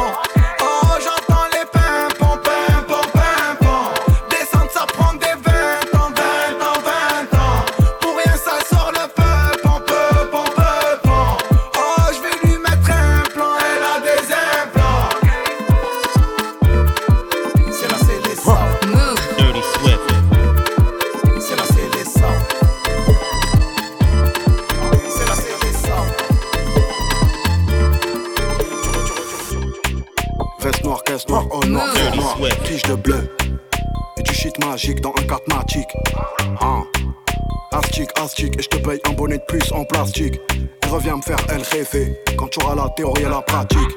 [42.98, 43.96] Théorie et la pratique.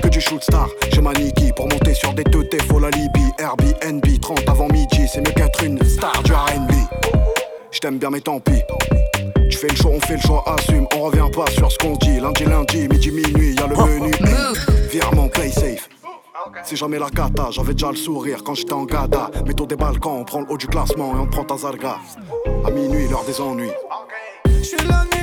[0.00, 3.32] Que du shoot star, j'ai ma Niki pour monter sur des teutés, faut la Libye.
[3.38, 6.70] Airbnb, 30 avant midi, c'est mieux qu'être une star du RB.
[7.72, 8.62] Je t'aime bien, mais tant pis.
[9.50, 10.86] Tu fais le choix, on fait le choix, assume.
[10.94, 12.20] On revient pas sur ce qu'on dit.
[12.20, 14.12] Lundi, lundi, midi, minuit, y'a le menu.
[14.92, 15.88] Virement, play safe.
[16.62, 19.28] C'est jamais la cata, j'avais déjà le sourire quand j'étais en gada.
[19.44, 21.96] Métaux des balcons, on prend le haut du classement et on prend ta zarga.
[22.64, 23.72] À minuit, l'heure des ennuis.
[24.46, 25.17] Nuit,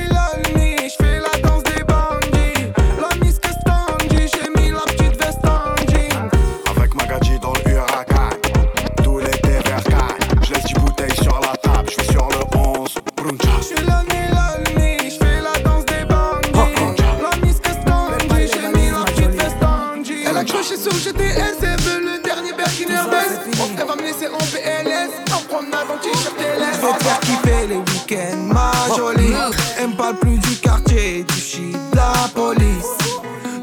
[29.86, 32.98] Elle me parle plus du quartier, du shit, de la police.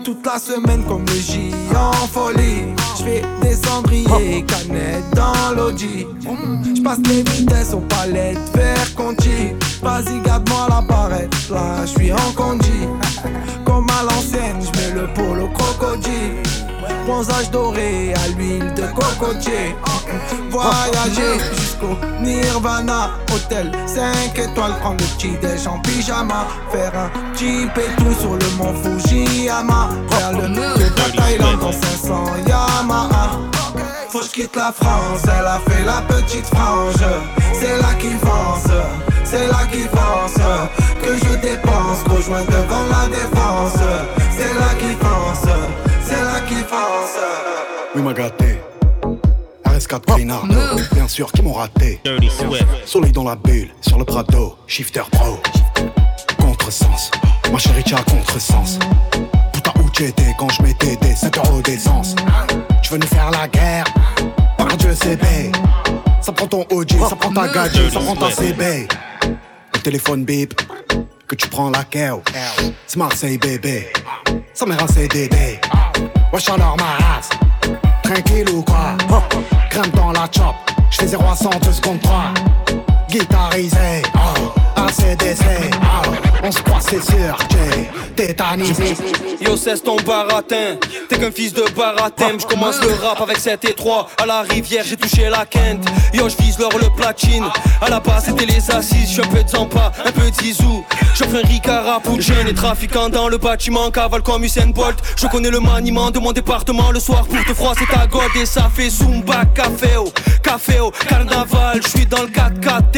[0.04, 2.62] Toute la semaine comme le J en folie.
[2.96, 6.06] Je fais des cendrier, canette dans l'audi.
[6.76, 9.50] J'passe les vitesses aux palettes, vers Conti.
[9.82, 12.86] Vas-y, garde-moi la barrette, là j'suis en condi.
[13.64, 14.61] Comme à l'ancienne,
[17.12, 19.76] Bronzage doré à l'huile de cocotier.
[20.48, 23.10] Voyager jusqu'au Nirvana.
[23.34, 26.46] Hôtel 5 étoiles, prendre le petit déj en pyjama.
[26.72, 29.90] Faire un et tout sur le mont Fujiyama.
[30.08, 33.40] Faire le de Thaïlande dans 500 Yamaha.
[34.08, 37.04] Faut que quitte la France, elle a fait la petite frange.
[37.52, 38.72] C'est là qui pense,
[39.24, 40.34] c'est là qui pense.
[41.02, 43.82] Que je dépense, rejoins devant la défense.
[44.34, 47.18] C'est là qui pense, c'est là qui pense.
[47.94, 48.58] Oui, m'a gâté.
[49.64, 50.46] RS4 Pinard,
[50.92, 52.00] bien sûr, qui m'ont raté.
[52.04, 52.66] Dirty Swift.
[52.84, 55.38] Soleil dans la bulle, sur le Prado, shifter pro.
[56.38, 57.10] Contresens,
[57.50, 58.78] ma chérie, tu as contresens.
[59.52, 62.14] Putain, où t'étais quand je mettais des 7 euros d'essence?
[62.82, 63.84] Tu venais faire la guerre,
[64.58, 65.18] par Dieu, c'est.
[66.20, 68.86] Ça prend ton OG, ça prend ta gadget, ça prend ta CB.
[69.74, 70.54] Le téléphone bip,
[71.26, 72.22] que tu prends la keo.
[72.86, 73.88] C'est Marseille, bébé.
[74.54, 75.58] Ça mère un CDD.
[76.32, 77.28] Wesh alors ma race,
[78.02, 78.96] tranquille ou quoi?
[79.68, 80.54] Crème dans la chop,
[80.90, 82.32] j'fais 0 à 100 2 secondes 3.
[83.12, 85.44] Guitarisé, oh, ACDC,
[85.82, 86.10] oh,
[86.42, 88.96] on se croit c'est sûr, j'ai tétanisé.
[89.40, 90.76] Yo cesse ton baratin.
[91.08, 92.38] T'es qu'un fils de baratin.
[92.38, 95.84] Je commence le rap avec 7 et 3 À la rivière j'ai touché la quinte.
[96.14, 97.44] Yo je vise l'or le platine.
[97.80, 99.12] À la base c'était les assises.
[99.14, 100.84] Je un peu de Zampa, un peu de Zizou.
[101.14, 103.90] J'offre un Ricard jeunes et trafiquants dans le bâtiment.
[103.90, 104.98] Cavale comme Usain Bolt.
[105.16, 108.46] Je connais le maniement de mon département Le soir pour te froisser ta god Et
[108.46, 111.80] ça fait Zumba Caféo Caféo Carnaval.
[111.82, 112.90] Je suis dans le 4-4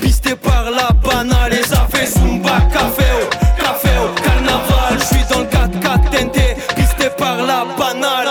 [0.00, 3.28] Pisté par la banale Et ça fait Zumba Caféo
[3.58, 8.28] Caféo Carnaval Je suis dans le 4-4 tenté Pisté par la banale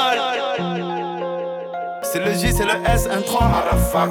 [2.02, 4.10] C'est le J, c'est le S, un 3, motherfuck.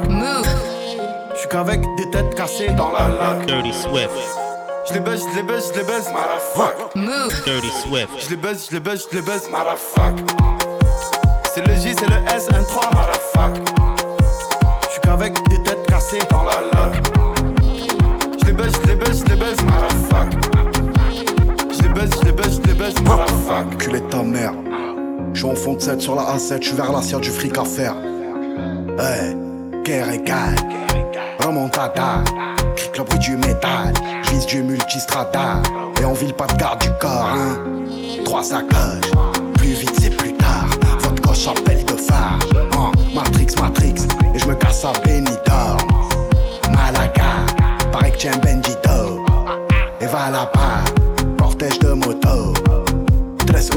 [1.34, 3.46] Je suis qu'avec des têtes cassées dans la lac.
[3.46, 4.10] Dirty Swift.
[4.88, 6.94] Je les baisse, je les baisse, je les baisse, motherfuck.
[7.44, 8.08] Dirty Swift.
[8.18, 10.18] Je les baisse, je les baisse, je les baisse, motherfuck.
[11.54, 13.68] C'est le J, c'est le S, un 3, motherfuck.
[14.82, 16.51] Je suis qu'avec des têtes cassées dans la
[22.06, 23.78] baisse, je motherfuck.
[23.78, 24.52] Culé de ta mère.
[25.34, 27.56] Je suis en fond de 7 sur la A7, je suis vers l'assiette du fric
[27.56, 27.94] à faire.
[28.98, 29.36] Hey,
[29.84, 30.56] guerre et gagne.
[31.38, 32.22] Remontada,
[32.76, 33.92] clique le bruit du métal.
[34.24, 35.62] J'vise du multistrada.
[36.00, 37.58] Et on vile pas de garde du corps, hein.
[38.24, 39.10] Trois sacoches,
[39.54, 40.66] plus vite c'est plus tard.
[41.00, 42.38] Votre gauche appelle de phare.
[42.76, 43.94] Hein, Matrix, Matrix.
[44.34, 45.78] Et je me casse à Benidorm.
[46.70, 47.46] Malaga,
[47.92, 49.24] paraît que tiens Bendito.
[50.00, 50.71] Et va là-bas,
[51.62, 52.52] cortège de moto.
[53.46, 53.70] Tres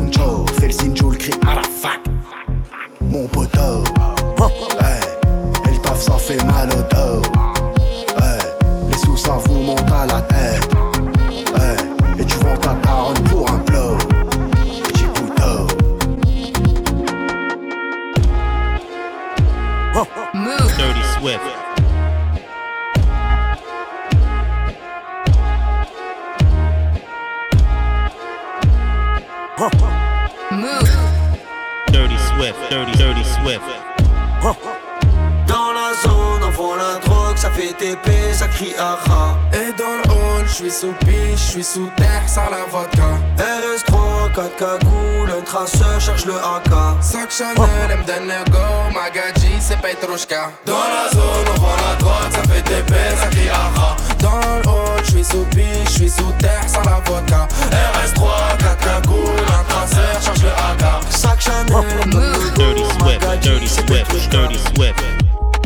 [0.68, 2.00] le signe, joue le cri à la fac.
[3.02, 3.84] Mon poteau,
[46.26, 47.02] le AK.
[47.02, 47.56] Sac Chanel,
[47.90, 48.58] elle me donne le go,
[48.94, 50.52] Magadji, c'est Petrushka.
[50.66, 53.96] Dans la zone, on vend la drogue, ça fait TP, ça crie aha.
[54.20, 57.48] Dans le hall, j'suis sous piche, j'suis sous terre, sans la vodka.
[57.72, 60.84] RS3, 4 cagoules, un traceur, cherche le AK.
[61.10, 63.06] Sac Chanel, elle me donne le go.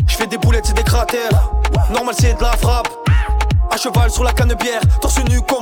[0.06, 1.50] J'fais des boulettes, c'est des cratères.
[1.90, 2.88] Normal, c'est de la frappe.
[3.72, 5.59] À cheval sur la canne bière, torse nu comme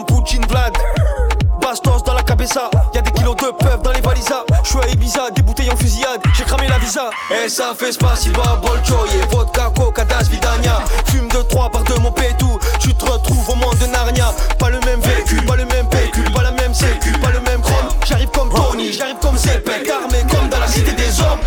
[7.30, 10.78] Et ça fait Spasiba, Bolchoy et vodka, coca, das, vidania.
[11.06, 12.58] Fume de trois par deux, mon pétou.
[12.80, 14.32] Tu te retrouves au monde de Narnia.
[14.58, 17.60] Pas le même véhicule, pas le même pécule, pas la même sécu, pas le même
[17.60, 17.88] chrome.
[18.06, 21.40] J'arrive comme Tony, j'arrive comme Zepek, armé comme dans la cité des hommes.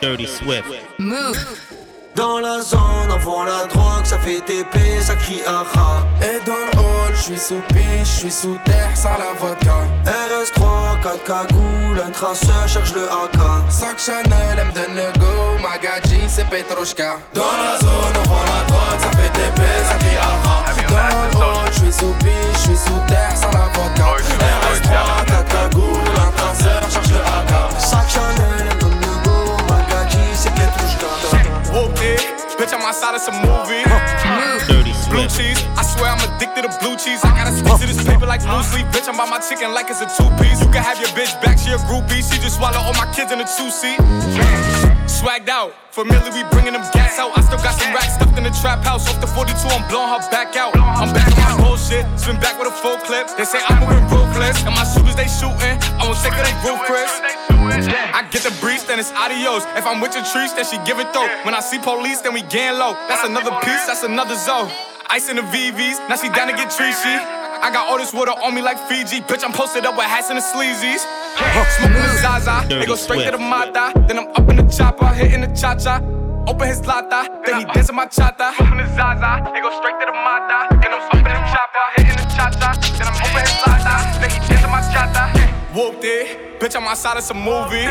[0.00, 0.64] Dirty Swift.
[2.14, 6.06] Dans la zone, on vend la drogue, ça fait TP, ça crie aha.
[6.22, 9.74] Et dans le hall, j'suis sous piche, j'suis sous terre, sans la vodka
[11.06, 15.62] pas de cagoule, un traceur cherche le AK 5 Chanel, elle me donne le go,
[15.62, 19.98] Magadji c'est Petrushka Dans la zone, on prend la drogue, ça fait des baisses, ça
[19.98, 24.04] crie aha Dans le haut, j'suis sous pied, j'suis sous terre, sans la vodka
[24.64, 29.56] RS3, 4 cagoules, un traceur cherche le AK 5 Chanel, elle me donne le go,
[29.68, 31.06] Magadji c'est Petrushka
[31.72, 32.00] Ok,
[32.58, 33.84] bitch, I'm outside, it's a movie.
[35.26, 37.18] Blue cheese, I swear I'm addicted to blue cheese.
[37.26, 38.86] I gotta stick to this paper like blue sleep.
[38.94, 40.62] Bitch, I'm by my chicken like it's a two piece.
[40.62, 42.22] You can have your bitch back, she a groupie.
[42.22, 43.98] She just swallow all my kids in a two seat.
[45.10, 47.34] Swagged out, familiar, we bringing them gas out.
[47.34, 49.10] I still got some racks stuffed in the trap house.
[49.10, 50.78] Off the 42, I'm blowing her back out.
[50.78, 53.26] I'm back on my bullshit, spin back with a full clip.
[53.34, 55.74] They say I'm moving ruthless, and my shooters they shooting.
[55.98, 57.10] I won't take her they roof, Chris.
[58.14, 59.66] I get the breeze, then it's adios.
[59.74, 61.26] If I'm with your trees, then she give it though.
[61.42, 62.94] When I see police, then we gang low.
[63.10, 64.70] That's another piece, that's another zone.
[65.08, 67.16] Ice in the VVs, now she down to get treachy.
[67.62, 69.20] I got all this water on me like Fiji.
[69.20, 71.00] Bitch, I'm posted up with hats and the sleazies.
[71.78, 73.92] Smoking the Zaza, they go straight to the Mata.
[74.06, 76.02] Then I'm up in the chopper, hitting the cha cha.
[76.48, 78.54] Open his lata, then he dancing my chata.
[78.56, 80.74] Smoking the Zaza, they go straight to the Mata.
[80.82, 82.74] Then I'm up in the chopper, hitting the cha cha.
[82.98, 85.30] Then I'm open his lata, then he dancing my chata.
[85.74, 87.86] Whooped it, bitch, I'm outside of some movie.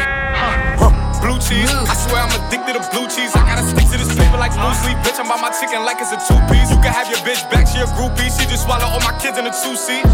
[1.25, 3.33] Blue cheese, I swear I'm addicted to blue cheese.
[3.33, 4.93] I gotta stick to this paper like blue sleep.
[5.01, 6.69] Bitch, I'm by my chicken like it's a two piece.
[6.69, 8.29] You can have your bitch back, she a groupie.
[8.29, 10.05] She just swallow all my kids in a two seat.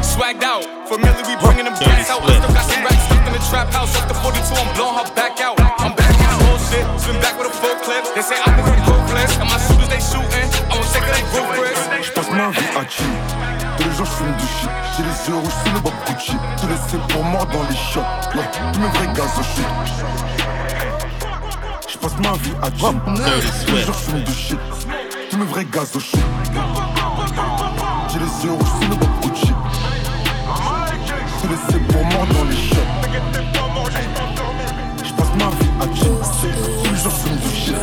[0.00, 2.24] Swagged out, familiar, we bringing them gas out.
[2.24, 3.92] Still got some racks stuffed in the trap house.
[3.92, 5.60] Off the 42, I'm blowing her back out.
[5.84, 8.08] I'm back on my bullshit, swim back with a full clip.
[8.16, 10.48] They say I'm moving ruthless, and my shooters they shooting.
[10.72, 11.26] I won't take it, they.
[12.00, 13.55] J'passe ma vie à chill.
[13.76, 14.70] Tous les jours j'fume du shit.
[14.96, 16.32] J'ai les yeux rouges sous le bob Gucci.
[16.68, 18.00] Les c'est pour mort dans les shots.
[18.34, 19.66] Ouais, tous mes vrais gaz au shit.
[21.88, 23.00] J'passe ma vie à chill.
[23.66, 24.58] Tous les jours j'fume du shit.
[25.30, 26.20] Tous mes vrais gaz au shit.
[28.08, 29.52] J'ai les yeux rouges sous le bob Gucci.
[31.48, 32.90] Les c'est pour mort dans les shots.
[35.04, 36.12] J'passe ma vie à chill.
[36.82, 37.76] Tous les jours j'fume du shit.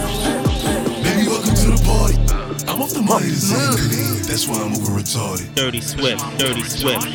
[1.04, 2.23] Baby, welcome to the party.
[2.74, 5.46] I'm off the money this ain't That's why I'm moving retarded.
[5.54, 6.26] Dirty Swift.
[6.40, 7.06] Dirty Swift.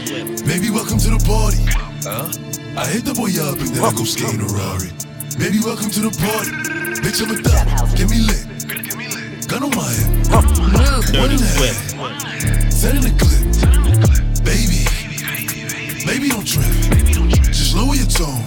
[0.46, 1.58] Baby, welcome to the party.
[2.06, 2.30] Huh?
[2.78, 4.94] I hit the boy up and then I go skating a Rari.
[5.34, 6.54] Baby, welcome to the party.
[7.02, 7.66] Bitch, I'm a thot.
[7.98, 8.46] Get me lit.
[9.50, 10.30] Gun on my hip.
[10.30, 11.58] One Dirty and a half.
[11.58, 12.70] Swift.
[12.70, 13.42] Set in the clip.
[14.46, 14.86] Baby.
[16.06, 16.70] Baby, don't trip.
[17.50, 18.46] Just lower your tone.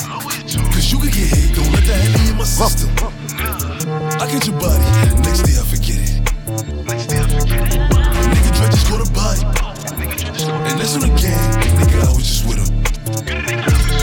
[0.71, 1.59] Cause you could get hit.
[1.59, 2.87] Don't let that heavy in my system.
[4.15, 4.87] I get your body.
[5.27, 6.21] Next day I forget it.
[8.91, 9.43] Nigga Dre caught a body.
[10.67, 11.39] And that's on the gang.
[11.79, 12.67] Nigga, I was just with him.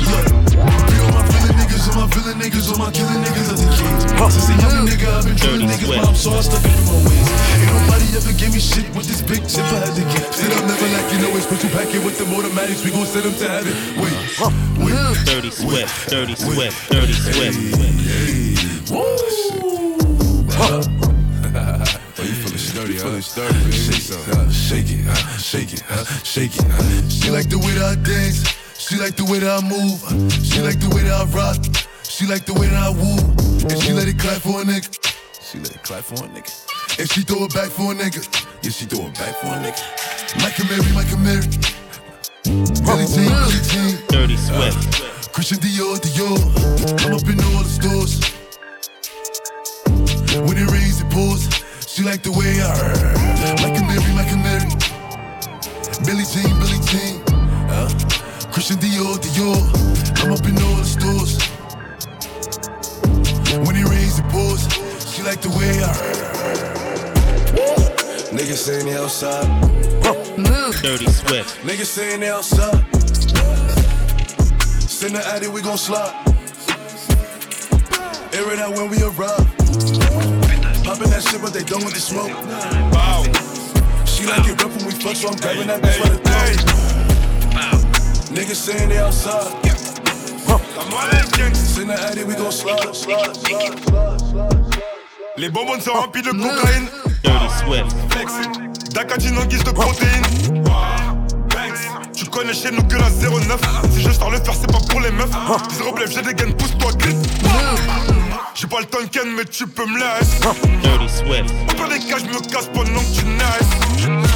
[0.08, 3.60] Look, be on my villain niggas, on my villain niggas, on my killing niggas as
[3.60, 3.96] a king.
[4.30, 6.84] Since a young nigga, I've been drilling niggas, but I'm so I stuck it in
[6.88, 7.28] my ways.
[7.28, 10.32] Ain't nobody ever gave me shit with this big chip I had to get.
[10.32, 12.84] Said I'm never like you know it's put you back in with them automatics.
[12.84, 13.74] We gon' send them to heaven.
[14.00, 14.16] Wait,
[14.80, 14.96] wait.
[15.26, 16.08] Dirty Swift.
[16.08, 16.90] Dirty Swift.
[16.90, 17.58] Dirty Swift.
[23.20, 23.72] Sturdy, baby.
[23.72, 26.64] Shake, uh, shake it, uh, shake it, uh, shake it.
[26.64, 27.08] Uh.
[27.08, 28.46] She like the way that I dance.
[28.78, 29.98] She like the way that I move.
[30.44, 31.58] She like the way that I rock.
[32.04, 33.18] She like the way that I woo.
[33.68, 34.88] And she let it clap for a nigga.
[35.42, 36.50] She let it clap for a nigga.
[36.98, 38.22] And she throw it back for a nigga.
[38.62, 39.82] Yeah, she throw it back for a nigga.
[40.40, 41.46] Mike and Mary, Mike and Mary.
[42.86, 43.98] Billie Jean, Billie Jean.
[44.08, 45.32] Dirty Swift.
[45.32, 46.38] Christian Dior, Dior.
[47.04, 48.22] I'm up in all the stores.
[50.46, 51.57] When it rains, it pours.
[51.98, 52.70] She like the way I
[53.58, 54.70] Like a Mary, like a Mary.
[56.06, 57.18] Billie Jean, Billie Jean.
[57.66, 57.90] Uh,
[58.52, 59.58] Christian Dior, Dior.
[60.22, 61.42] I'm up in all the stores.
[63.66, 64.62] When it rains, the pours.
[65.10, 65.92] She like the way I
[68.30, 69.48] Niggas saying they outside.
[70.80, 71.58] Dirty Swift.
[71.66, 72.78] Niggas saying they outside.
[74.88, 76.14] Send the addy, we gon' slide.
[78.32, 80.37] Air it out when we arrive.
[80.88, 82.32] Poppin' that shit, but they don't want the smoke.
[82.96, 83.20] Wow.
[84.06, 86.64] She like it rough when we fuck, so I'm grabbing that bitch by the throat.
[88.32, 89.52] Niggas saying they outside.
[91.52, 94.82] Send the addy, we gon' slide, slide, slide, slide, slide.
[95.36, 96.88] Les bonbons sont remplis de cocaïne.
[97.22, 98.94] Dirty Swift.
[98.94, 100.57] D'acatine en guise de protéines.
[102.18, 103.60] Tu connais chez nous que la 09.
[103.94, 105.30] Si je sors le faire, c'est pas pour les meufs.
[105.76, 107.14] Zéro blef, j'ai des gains, pousse-toi, glisse.
[108.56, 110.40] J'ai pas le Tonken, mais tu peux me laisser.
[110.82, 111.54] Dirty Swift.
[111.76, 114.26] Pire des cas, je me casse pendant que tu naisses.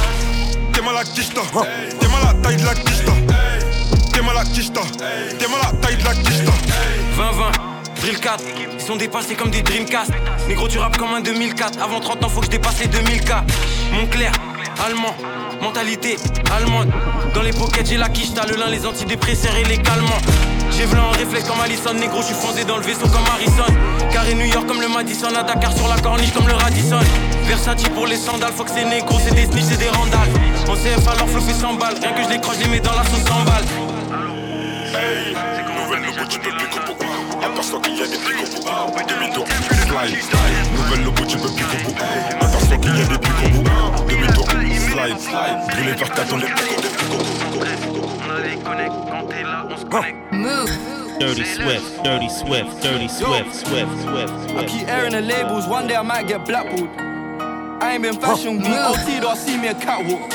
[0.71, 1.41] T'es mal à quicheta.
[1.99, 3.11] T'es mal à la taille de la quicheta.
[4.13, 4.81] T'es mal à quicheta.
[5.37, 6.51] T'es mal à la taille de la quicheta.
[7.17, 8.43] 20-20, Drill 4,
[8.75, 10.11] ils sont dépassés comme des Dreamcast.
[10.47, 11.81] Négro, tu rappes comme un 2004.
[11.81, 13.43] Avant 30 ans, faut que je dépasse les 2000K.
[13.93, 14.31] Montclair,
[14.85, 15.15] allemand,
[15.61, 16.17] mentalité
[16.55, 16.89] allemande.
[17.33, 20.21] Dans les pockets, j'ai la quiche, t'as le lin, les antidépresseurs et les calmants.
[20.71, 23.71] J'ai v'là en réflexe comme Allison, négro, je suis fondé dans le vaisseau comme Harrison.
[24.11, 26.99] Carré New York comme le Madison, à Dakar sur la corniche comme le Radisson.
[27.45, 30.29] Versatile pour les sandales, faut que c'est négro, c'est des snitch, c'est des randales.
[30.67, 32.93] En CF alors flou fait 100 balles, rien que je les croche, les mets dans
[32.93, 33.65] la sauce 100 balles.
[34.95, 35.35] Hey,
[35.75, 36.93] nouvelle nouveau, tu peux plus qu'on
[37.45, 38.99] Aperçois qu'il y a des pics au bout.
[39.07, 39.45] Demi-tour,
[39.97, 40.17] slide.
[40.75, 41.95] Nouvelle logo, tu peux au bout.
[42.41, 43.72] Aperçois qu'il y a des pics au bout.
[45.07, 45.67] Demi-tour, slide.
[45.69, 46.77] Brûlé vers 4 on est pique
[47.11, 47.33] au bout.
[50.31, 50.69] Move.
[51.19, 55.95] Dirty Swift, Dirty Swift, Dirty Swift, Swift, Swift, I keep airing the labels, one day
[55.95, 56.89] I might get blackballed.
[57.81, 60.31] I ain't been fashion week, OT don't see me a catwalk.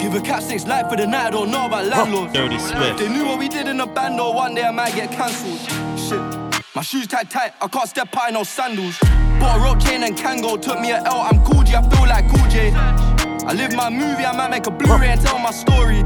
[0.00, 2.32] Give a cat six life for the night, I don't know about landlords.
[2.32, 2.98] Dirty Swift.
[2.98, 5.60] They knew what we did in the band, or one day I might get cancelled.
[5.98, 6.20] Shit,
[6.74, 8.98] my shoes tight tight, I can't step out in no sandals.
[9.38, 12.06] Bought a rope chain and Kangol, took me a L, I'm cool G, I feel
[12.06, 12.72] like cool J.
[13.46, 16.02] I live my movie, I might make a Blu-ray and tell my story.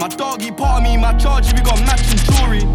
[0.00, 2.66] My doggy part of me, my charge, we got matching jewelry.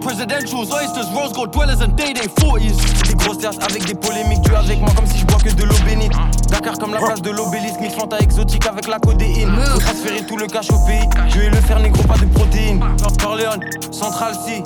[0.00, 2.78] Presidentials, oysters, rose gold dwellers and day day 40s.
[3.08, 5.64] Des grosses terres avec des polémiques, tu avec moi comme si je bois que de
[5.64, 6.12] l'eau bénite.
[6.48, 9.50] Dakar comme la place de l'obélisque, mix fanta exotique avec la codéine.
[9.72, 12.80] Faut transférer tout le cash au pays, je vais le faire négro, pas de protéines.
[13.20, 14.62] Corleone, Central C.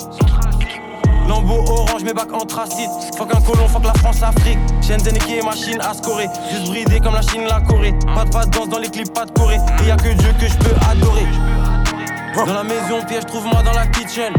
[1.27, 2.89] Lambeau orange, mes bacs anthracite.
[3.17, 4.59] Fuck un colon, fuck la France, Afrique.
[4.81, 6.27] Shenzhen qui est machine à scorer.
[6.51, 7.93] Juste bridé comme la Chine, la Corée.
[8.13, 9.57] Pas de pas danse dans les clips, pas de Corée.
[9.83, 11.25] Et y a que Dieu que je peux adorer.
[12.35, 14.33] Dans la maison, piège, trouve-moi dans la kitchen.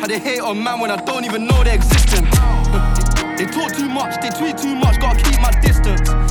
[0.00, 2.28] How they hate on man when I don't even know their existence.
[3.36, 6.29] they talk too much, they tweet too much, gotta keep my distance.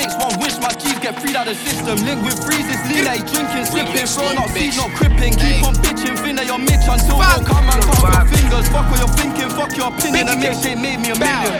[0.00, 2.00] Mix, one wish my keys get freed out of the system.
[2.08, 5.36] Link with freezes, lean like drinking, slipping, throw not seed, not cripping.
[5.36, 8.66] Keep on bitching, think that you're Mitch until don't come and cut your fingers.
[8.72, 10.24] Fuck what you're thinking, fuck your opinion.
[10.26, 11.52] The mixtape made me a million.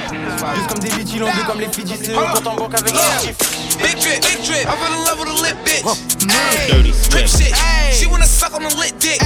[0.57, 3.13] Juste comme des bitches, l'on comme les Fidji, c'est eux compte en banque avec les
[3.21, 3.45] chiffres.
[3.85, 4.65] Big drip, big drip.
[4.65, 5.85] I fell in love with a lit bitch.
[5.85, 7.53] Ayy, Dirty drip shit.
[7.93, 9.21] She wanna suck on a lit dick.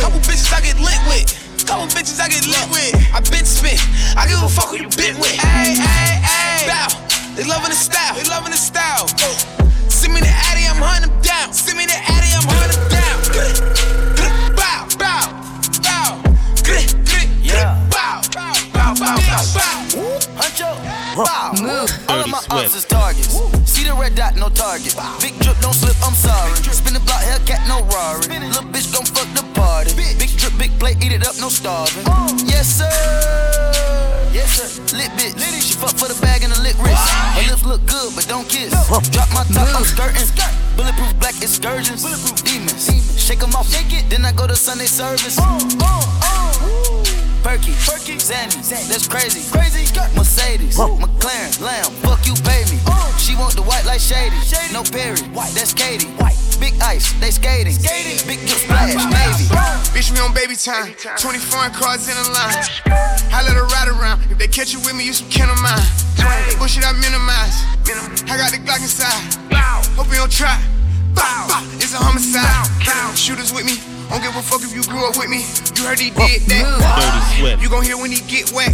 [0.00, 1.32] Couple bitches I get lit with.
[1.64, 2.92] Couple bitches I get lit with.
[3.14, 3.80] I been spit.
[4.16, 5.36] I give a fuck who you been with.
[5.40, 6.66] Ayy, ayy, ayy.
[6.68, 6.95] Bow.
[7.36, 8.14] They loving the style.
[8.16, 9.06] They loving the style.
[9.88, 11.52] Send me the Addy, I'm hunting them down.
[11.52, 14.56] Send me the Addy, I'm hunting them down.
[14.56, 15.24] Bow, bow,
[15.84, 16.10] bow.
[16.64, 17.76] Grit, grit, Yeah.
[17.92, 19.76] bow, bow, bow, bow, bow, bow.
[20.40, 20.70] Huncho,
[21.16, 21.52] wow.
[21.60, 21.92] Move.
[22.08, 22.52] All of Dirty my Swift.
[22.52, 23.28] ops is targets.
[23.70, 24.96] See the red dot, no target.
[25.20, 26.56] Big drip, don't slip, I'm sorry.
[26.72, 28.32] Spin the block, Hellcat, no Rari.
[28.48, 29.92] Little bitch, don't fuck the party.
[29.94, 32.04] Big drip, big plate, eat it up, no starving.
[32.48, 32.88] Yes, sir.
[37.86, 38.72] Good, but don't kiss.
[39.10, 40.26] Drop my top, I'm skirting.
[40.76, 42.04] Bulletproof black excursions.
[42.42, 42.90] Demons.
[43.18, 44.10] Shake 'em off, shake it.
[44.10, 45.36] Then I go to Sunday service.
[45.40, 46.86] Oh, oh, oh.
[47.42, 48.58] Perky, Perky, Zanny,
[48.88, 49.86] that's crazy, crazy.
[50.16, 52.72] Mercedes, McLaren, Lamb, fuck you, baby.
[52.72, 53.18] me.
[53.18, 54.36] She want the white like shady,
[54.72, 55.22] no Perry,
[55.54, 56.10] that's Katie.
[56.58, 58.16] Big ice, they skating, skating.
[58.26, 59.44] big drip splash, navy.
[59.92, 60.94] Bitch, we on baby time.
[61.18, 62.64] 20 foreign cars in a line.
[63.32, 64.24] I let her ride around.
[64.30, 65.84] If they catch you with me, you some kin of mine.
[66.58, 67.60] Bullshit, I minimize.
[68.28, 69.36] I got the Glock inside.
[69.50, 69.82] Bow.
[69.96, 70.56] Hope you don't try.
[71.14, 71.62] Bow, bow.
[71.76, 72.44] It's a homicide.
[72.84, 73.76] Bow, Shooters with me.
[74.08, 75.44] Don't give a fuck if you grew up with me.
[75.76, 76.64] You heard he did that.
[76.80, 77.62] Dirty Swift.
[77.62, 78.72] You gon' hear when he get wet.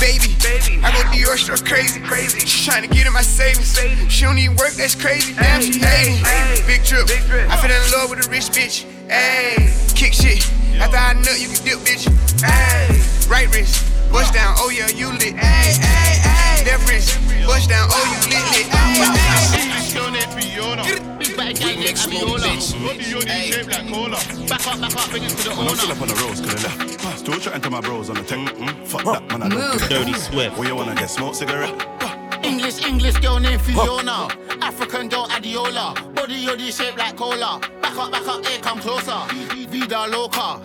[0.00, 0.80] Baby, baby.
[0.82, 2.40] I go Dior store crazy, crazy.
[2.46, 3.74] She tryna get in my savings.
[3.76, 4.08] Baby.
[4.08, 5.34] She don't need work, that's crazy.
[5.34, 6.22] Damn, she hating.
[6.66, 7.06] Big drip.
[7.50, 8.84] I fell in love with a rich bitch.
[9.08, 10.44] Ayy, kick shit.
[10.80, 12.08] After I nut, you can dip, bitch.
[12.42, 14.54] Ayy, right wrist, bust down.
[14.58, 15.36] Oh yeah, you lit.
[15.36, 16.64] Ayy, ayy, ayy.
[16.66, 17.88] Left wrist, bust down.
[17.90, 18.66] Oh you lit, lit.
[18.66, 19.14] Ayy, ayy.
[21.44, 21.52] When
[25.68, 27.18] I'm still up on the roads, could have left.
[27.18, 28.38] Still chatting to my bros on the tech.
[28.38, 29.42] Mm, fuck that, man.
[29.42, 30.22] I don't give Dirty fuck.
[30.22, 30.58] Swift.
[30.58, 31.74] Where you wanna get smoked cigarette?
[32.42, 34.28] English, English girl named Fiona.
[34.62, 35.94] African girl Adiola.
[36.14, 37.60] Body yoddy shaped like cola.
[37.82, 39.20] Back up, back up, here come closer.
[39.68, 40.60] Vida loca.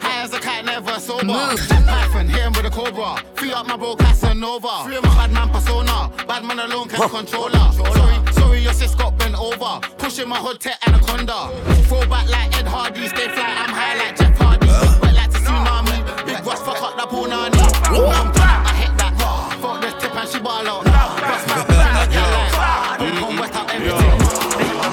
[0.00, 1.26] High as a cat, never sober.
[1.26, 3.22] Jack Python, hit him with a cobra.
[3.34, 4.84] Free up my bro Casanova.
[4.84, 6.10] Free my bad man persona.
[6.26, 7.72] Bad man alone can control her.
[7.72, 8.31] Sorry, sorry,
[8.62, 9.80] your sis got bent over.
[9.98, 11.50] Pushing my hood to anaconda.
[11.88, 13.08] Throw back like Ed Hardy.
[13.08, 14.66] Stay fly, I'm high like Jeff Hardy.
[15.02, 15.96] Wet like the tsunami.
[16.26, 17.58] Big Ross, fuck up the punani.
[17.90, 19.12] I'm done, I hit that.
[19.60, 20.84] Fuck this tip and she ball out.
[20.84, 22.52] Bust my back, I get like.
[22.98, 24.18] Boom, boom, wet out everything.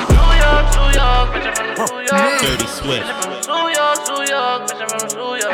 [0.09, 2.41] New York, New York, bitch, I'm from New York.
[2.41, 3.05] Dirty Swift.
[3.49, 5.53] New York, New York, bitch, I'm from New York.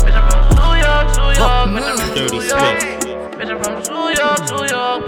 [0.00, 2.80] Bitch, I'm from New York, New York, bitch, I'm from New York.
[2.80, 3.04] Swift.
[3.34, 5.00] Bitch, I'm from New York, New York,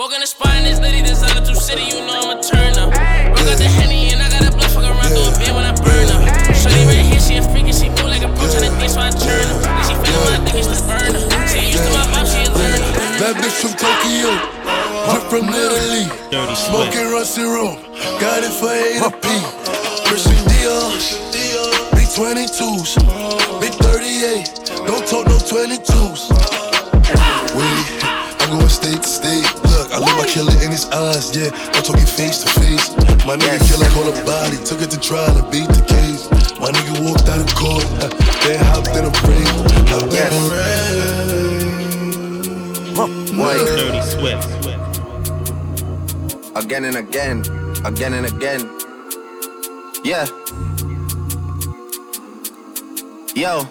[0.00, 2.40] Walk in the spot in this litty, this other two city, you know I'm a
[2.40, 2.88] turn up.
[3.36, 5.68] Broke out the henny and I got a blood, fuck around, throw a band when
[5.68, 6.24] I burn up.
[6.56, 9.04] Shorty right here, she a freak and she move like a pro, tryna think, so
[9.04, 9.60] I turn up.
[9.60, 11.20] Then she feelin' my dick, it's the burner.
[11.52, 12.88] She ain't used to my mouth, she a learner.
[13.20, 14.32] That bitch from Tokyo,
[15.04, 16.08] drip from Italy.
[16.32, 16.96] Dirty Swift.
[16.96, 17.76] Smoking rusty room,
[18.16, 19.28] got it for 8 a P.
[20.08, 20.96] Christian Dior,
[21.92, 22.96] big 22s,
[23.60, 24.48] big 38,
[24.88, 26.32] don't talk no 22s.
[27.52, 29.49] Wait, I'm going state to state.
[30.00, 31.50] Look, I look my killer in his eyes, yeah.
[31.76, 32.88] I'm talking face to face.
[33.26, 36.24] My nigga kill like on a body, took it to trial and beat the case.
[36.58, 37.84] My nigga walked out of court.
[38.48, 39.46] They hopped in a break.
[39.92, 40.32] Hopped Yes.
[40.32, 41.80] in a
[43.40, 43.58] Wait.
[43.58, 44.48] Dirty Swift.
[46.56, 47.42] Again and again,
[47.84, 48.60] again and again.
[50.04, 50.26] Yeah.
[53.34, 53.64] Yo,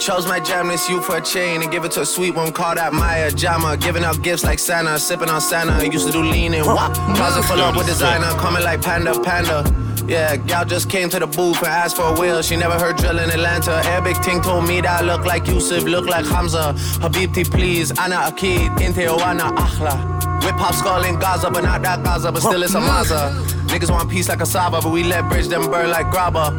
[0.00, 2.52] chose my jam this you for a chain and give it to a sweet one.
[2.52, 3.76] Call that Maya Jama.
[3.76, 5.84] Giving out gifts like Santa, sipping on Santa.
[5.86, 6.94] Used to do lean and wop.
[7.16, 9.64] Closet full up with designer, coming like Panda Panda.
[10.06, 12.42] Yeah, gal just came to the booth and asked for a wheel.
[12.42, 13.72] She never heard drill in Atlanta.
[13.86, 16.74] Arabic ting told me that I look like Yusuf, look like Hamza.
[17.00, 17.90] Habibti, please.
[17.98, 20.44] Ana Akid, Inte Oana Akhla.
[20.44, 23.32] Whip hop skull in Gaza, but not that Gaza, but still it's a Maza.
[23.68, 26.52] Niggas want peace like a Saba, but we let bridge them burn like grabba.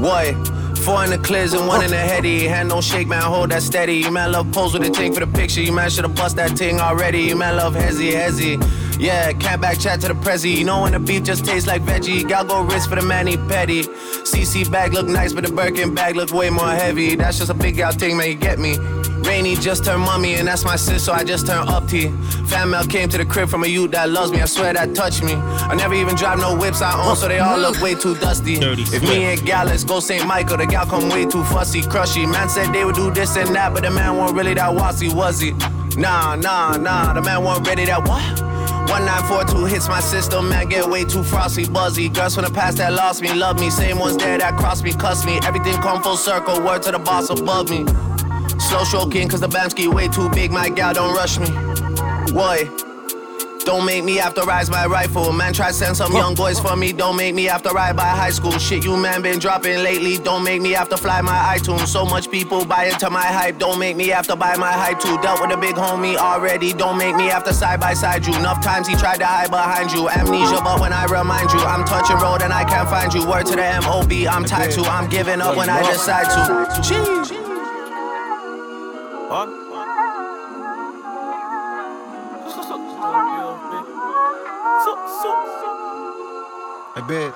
[0.00, 0.34] Boy,
[0.82, 2.46] four in the clears and one in the heady.
[2.46, 3.94] Hand don't shake, man, hold that steady.
[3.94, 5.62] You man love pose with the ting for the picture.
[5.62, 7.22] You man should've bust that ting already.
[7.22, 8.58] You man love hezzy, hezzy.
[8.98, 10.54] Yeah, can't back chat to the prezi.
[10.56, 12.28] You know when the beef just tastes like veggie.
[12.28, 13.82] Gal go wrist for the manny petty.
[13.82, 17.14] CC bag look nice, but the Birkin bag look way more heavy.
[17.16, 18.76] That's just a big gal thing, man, you get me.
[19.32, 22.08] Rainy just turned mummy, and that's my sis, so I just turned up T.
[22.48, 24.94] Fan mail came to the crib from a youth that loves me, I swear that
[24.94, 25.32] touched me.
[25.32, 28.58] I never even drive no whips I own, so they all look way too dusty.
[28.60, 30.26] If me and gal, let's go St.
[30.26, 32.26] Michael, the gal come way too fussy, crushy.
[32.26, 35.08] Man said they would do this and that, but the man wasn't really that wassy,
[35.08, 35.52] was he?
[35.96, 38.22] Nah, nah, nah, the man wasn't ready that what?
[38.90, 42.10] 1942 hits my system, man, get way too frosty, buzzy.
[42.10, 43.70] Girls from the past that lost me, love me.
[43.70, 45.40] Same ones there that crossed me, cuss me.
[45.44, 47.86] Everything come full circle, word to the boss above me.
[48.72, 51.50] Slow stroking, cause the Bamski way too big, my gal don't rush me.
[52.32, 52.64] Boy,
[53.66, 55.30] don't make me have to rise my rifle.
[55.30, 56.94] Man, try send some young boys for me.
[56.94, 58.52] Don't make me have to ride by high school.
[58.52, 60.16] Shit, you man been dropping lately.
[60.16, 61.86] Don't make me have to fly my iTunes.
[61.86, 63.58] So much people buy into my hype.
[63.58, 65.20] Don't make me have to buy my hype too.
[65.20, 66.72] Dealt with a big homie already.
[66.72, 68.34] Don't make me have to side by side you.
[68.36, 70.08] Enough times he tried to hide behind you.
[70.08, 73.28] Amnesia, but when I remind you, I'm touching road and I can't find you.
[73.28, 74.80] Word to the MOB, I'm tied to.
[74.84, 76.80] I'm giving up when I decide to.
[76.80, 77.41] Jeez.
[79.32, 79.38] Hey,
[87.08, 87.32] bet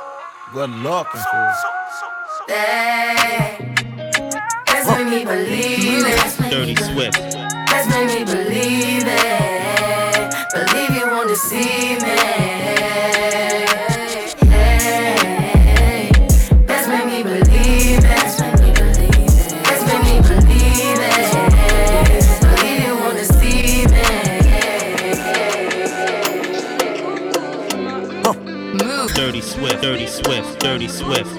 [0.52, 2.56] good luck and shit.
[4.68, 6.50] Let's make me believe it.
[6.50, 7.16] Dirty Swift.
[7.70, 10.34] Let's make me believe it.
[10.52, 13.75] Believe you won't deceive me.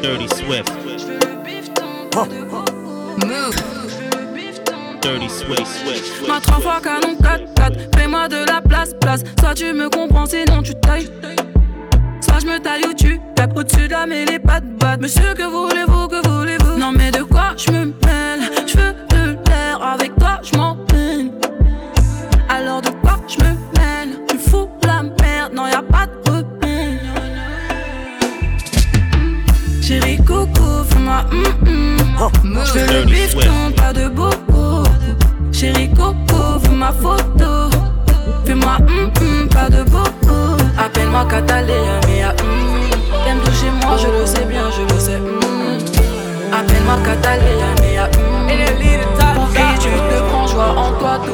[0.08, 0.72] Dirty Swift.
[5.02, 6.28] Dirty Swift.
[6.30, 9.24] Ma 3 fois canon 4-4 Fais-moi de la place, place.
[9.38, 11.10] Soit tu me comprends, sinon tu tailles.
[12.22, 15.02] Soit je me taille ou tu tapes Au-dessus de la mêlée, pas de batte.
[15.02, 16.78] Monsieur, que voulez-vous, que voulez-vous?
[16.80, 18.50] Non mais de quoi je me mêle?
[18.66, 20.78] Je veux de l'air, avec toi je m'en
[30.28, 31.46] coco, fais-moi hum
[32.44, 34.84] hum Je veux le bifton, pas de bobo
[35.52, 37.70] Chérie coco, fais ma photo.
[38.46, 44.08] Fais-moi hum hum, pas de bobo Appelle-moi Catalina, mais ah hum T'aimes toucher moi, je
[44.08, 45.40] le sais bien, je le sais hum
[46.54, 48.38] Appelle-moi Catalina, mais ah hum
[49.80, 51.32] tu te prends, joie en toi, tout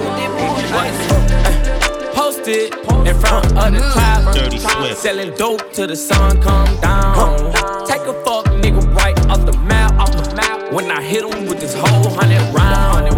[2.16, 2.74] Posted
[3.06, 4.98] in front of the Swift.
[4.98, 7.54] Selling dope till the sun come down.
[7.86, 8.43] Take a fuck
[9.30, 10.74] off the map, off the map.
[10.74, 13.14] When I hit him with this whole hundred round.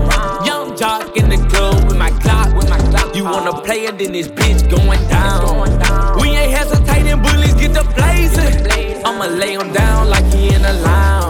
[0.46, 3.16] Young jock in the club with my clock, with my clock.
[3.16, 6.20] You wanna play it, then this bitch going down.
[6.20, 9.04] We ain't hesitating, bullies get the blazing.
[9.06, 11.25] I'ma lay him down like he in a lounge.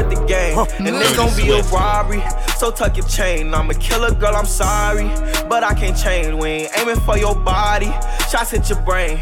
[0.00, 2.22] With the gang, and it's gonna be a robbery.
[2.56, 3.54] So tuck your chain.
[3.54, 4.34] I'm a killer, girl.
[4.34, 5.08] I'm sorry,
[5.48, 6.34] but I can't change.
[6.34, 7.90] We ain't aiming for your body.
[8.30, 9.20] Shots hit your brain.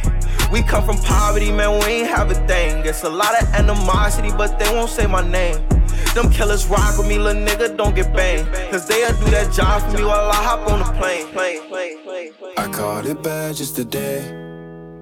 [0.52, 1.78] We come from poverty, man.
[1.80, 2.84] We ain't have a thing.
[2.86, 5.56] It's a lot of animosity, but they won't say my name.
[6.14, 7.76] Them killers rock with me, little nigga.
[7.76, 10.84] Don't get banged, cause they'll do that job for me while I hop on the
[10.98, 11.26] plane.
[12.56, 14.47] I called it bad just today.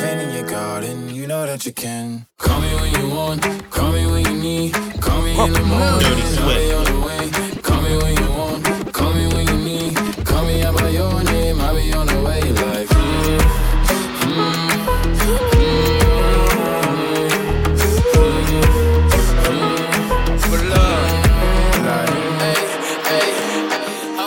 [0.00, 2.26] you've in your garden, you know that you can.
[2.38, 4.74] Call me when you want, call me when you need.
[5.00, 6.06] Call me in the morning,
[6.38, 7.30] I'll be on the way.
[7.62, 9.96] Call me when you want, call me when you need.
[10.24, 12.40] Call me out by your name, I'll be on the way.
[12.40, 13.40] Like, mm,
[14.24, 14.80] mm,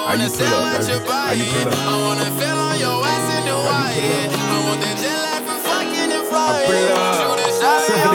[0.06, 1.08] How you pull up.
[1.08, 1.78] How you pull up?
[1.78, 4.33] I wanna feel on your ass in the wire.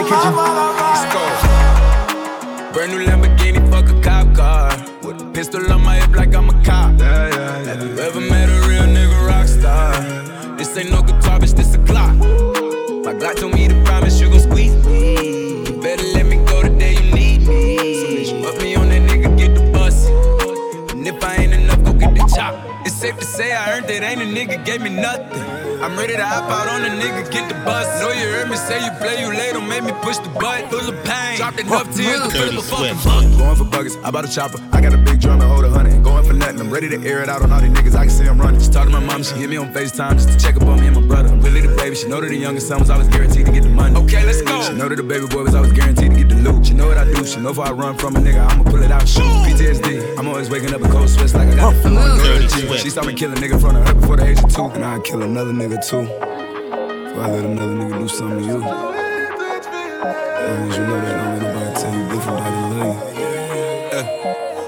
[0.09, 0.35] Kitchen.
[0.35, 1.21] Let's go.
[2.73, 4.69] Brand new Lamborghini, fuck a cop car.
[5.03, 6.99] With a pistol on my hip like I'm a cop.
[6.99, 9.93] Have you ever met a real nigga rock star?
[10.57, 12.15] This ain't no guitar, bitch, this a clock.
[13.05, 13.75] My Glock told me to
[22.89, 25.39] It's safe to say I earned it, ain't a nigga gave me nothing.
[25.79, 27.85] I'm ready to hop out on a nigga, get the bus.
[28.01, 30.67] Know you heard me say you play, you late, don't make me push the button.
[30.71, 33.37] Full of pain, dropped enough tears to fill up a fucking bucket.
[33.37, 34.57] Going for buggers, I bought a chopper.
[34.71, 35.93] I got a big drum to hold a hundred.
[35.93, 36.59] Ain't going for nothing.
[36.59, 37.93] I'm ready to air it out on all these niggas.
[37.93, 38.59] I can see I'm running.
[38.59, 40.79] Just talk to my mom, she hit me on FaceTime just to check up on
[40.81, 41.29] me and my brother.
[41.29, 41.95] I'm really the baby.
[41.95, 43.95] She know that the youngest son was always guaranteed to get the money.
[44.01, 44.63] Okay, let's go.
[44.63, 46.65] She know that the baby boy was always guaranteed to get the loot.
[46.65, 47.23] She know what I do.
[47.23, 49.21] She know if I run from a nigga, I'ma pull it out shoot.
[49.45, 50.17] PTSD.
[50.17, 51.97] I'm always waking up in cold sweats like I got the flu.
[51.97, 52.78] and Dirty G.
[52.79, 54.63] She saw me kill a nigga from the hurt before the age of two.
[54.63, 56.03] And I'd kill another nigga too.
[56.03, 58.63] Before I let another nigga do something to you.
[60.39, 62.49] As you know that, don't let nobody tell you different I
[62.79, 62.99] love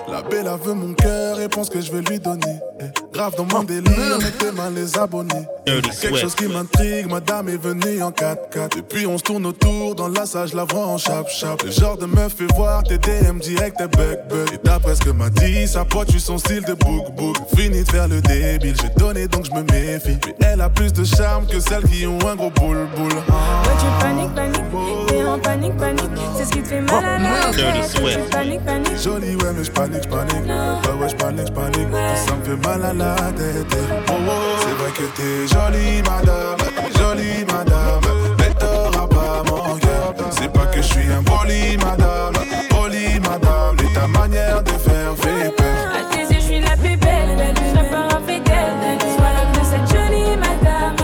[0.08, 0.14] you.
[0.14, 2.60] La belle elle veut mon cœur et pense que je vais lui donner.
[2.82, 5.46] Eh, Grave dans mon délire, mettez mal les abonnés.
[5.66, 6.22] Dirty Quelque Swift.
[6.22, 8.78] chose qui m'intrigue, madame est venue en 4x4.
[8.78, 11.62] Et puis on se tourne autour, dans la salle, je la vois en chap-chap.
[11.64, 14.54] Le genre de meuf fait voir tes DM direct, tes bug bug.
[14.54, 17.36] Et d'après ce que m'a dit, sa pote, suis son style de book book.
[17.56, 20.18] Fini de faire le débile, j'ai donné donc je me méfie.
[20.40, 23.10] Mais elle a plus de charme que celles qui ont un gros boule boule.
[23.12, 27.20] Toi tu paniques, paniques, t'es en panique, panique, c'est ce qui te fait mal à
[27.20, 28.86] la tête.
[28.86, 30.46] Tu Jolie, ouais, mais je panique, je panique.
[30.48, 31.88] Ouais, ouais, je panique, je panique.
[32.26, 33.01] Ça me fait mal à la
[33.36, 33.78] tête.
[34.08, 34.32] Oh, oh.
[34.60, 36.58] C'est vrai que t'es jolie, madame.
[36.98, 38.02] Jolie, madame.
[38.40, 40.14] Mais t'auras pas mon cœur.
[40.32, 42.34] C'est pas que je suis un poli, madame.
[42.70, 43.78] Poli, madame.
[43.84, 45.66] Et ta manière de faire fait peur.
[46.00, 48.74] à tes yeux je suis la plus belle, belle, je serai pas infidèle.
[49.16, 50.96] Sois l'homme de cette jolie madame.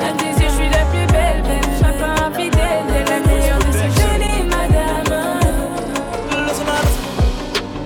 [0.00, 1.42] À tes yeux je suis la plus belle,
[2.26, 2.84] infidèle.
[3.08, 5.10] La meilleure de cette jolie madame.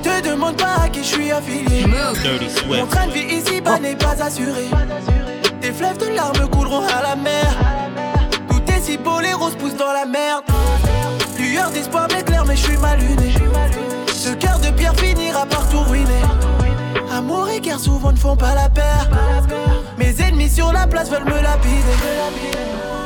[0.03, 1.84] Te demande pas à qui je suis affilié.
[2.22, 2.80] Dirty Swift.
[2.80, 3.36] Mon train de vie
[3.80, 4.68] n'est pas assuré.
[5.60, 7.46] Tes fleuves de larmes couleront à la mer.
[8.48, 10.44] Tout est si les roses poussent dans la merde.
[11.38, 13.34] Lueur d'espoir m'éclaire, mais je suis mal luné.
[14.08, 16.22] Ce cœur de pierre finira par tout ruiner.
[17.12, 19.08] Amour et guerre souvent ne font pas la paire.
[19.98, 23.05] Mes ennemis sur la place veulent me lapider.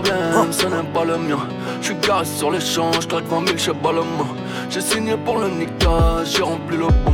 [0.00, 1.38] Problème, ce n'est pas le mien.
[1.80, 4.26] J'suis garé sur l'échange, claque 20 000, j'sais pas le mot.
[4.70, 7.12] J'ai signé pour le niquage, j'ai rempli le bon.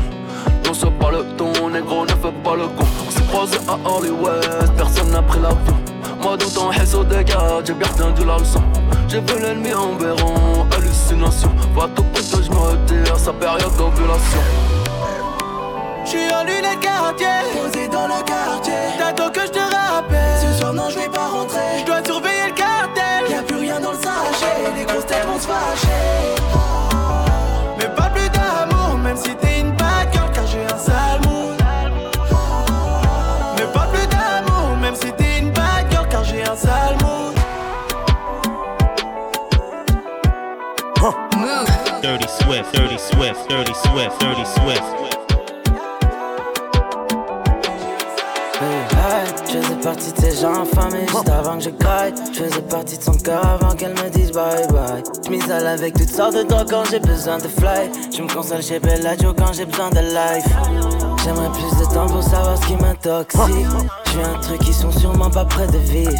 [0.64, 2.84] Non, c'est pas le ton, négro, ne fais pas le con.
[3.06, 5.76] On s'est croisés à Hollywood, personne n'a pris l'avion.
[6.20, 8.62] Moi, dans ton haisse au dégât, j'ai bien retenu la leçon.
[9.08, 11.50] J'ai vu l'ennemi en béron, hallucination.
[11.74, 14.40] Va tout pour que je me retire, sa période d'ovulation.
[16.04, 18.74] J'suis en lunettes quartier, posé dans le quartier.
[18.98, 19.40] T'attends que
[42.04, 42.70] Dirty Swift.
[42.74, 43.48] Dirty Swift.
[43.48, 44.20] Dirty Swift.
[44.20, 44.82] Dirty Swift.
[49.46, 52.12] Je faisais partie de ces gens affamés juste avant que je graille.
[52.34, 55.02] Je faisais partie de son cœur avant qu'elle me dise bye bye.
[55.24, 57.90] Je m'isole avec toutes sortes de drogues quand j'ai besoin de fly.
[58.14, 60.44] Je me console chez Bellagio quand j'ai besoin de life.
[61.24, 63.66] J'aimerais plus de temps pour savoir ce qui m'intoxique.
[64.12, 66.12] Je un truc qui sont sûrement pas près de vivre.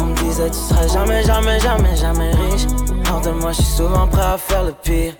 [0.00, 2.85] On me disait tu seras jamais, jamais, jamais, jamais riche.
[3.10, 5.14] Hors de moi, je suis souvent prêt à faire le pire.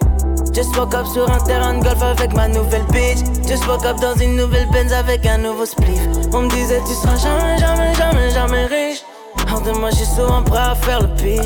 [0.52, 3.18] Just woke up sur un terrain de golf avec ma nouvelle bitch.
[3.46, 6.00] Just woke up dans une nouvelle Benz avec un nouveau spliff.
[6.32, 9.02] On me disait, tu seras jamais, jamais, jamais, jamais riche.
[9.52, 11.42] Hors de moi, je suis souvent prêt à faire le pire.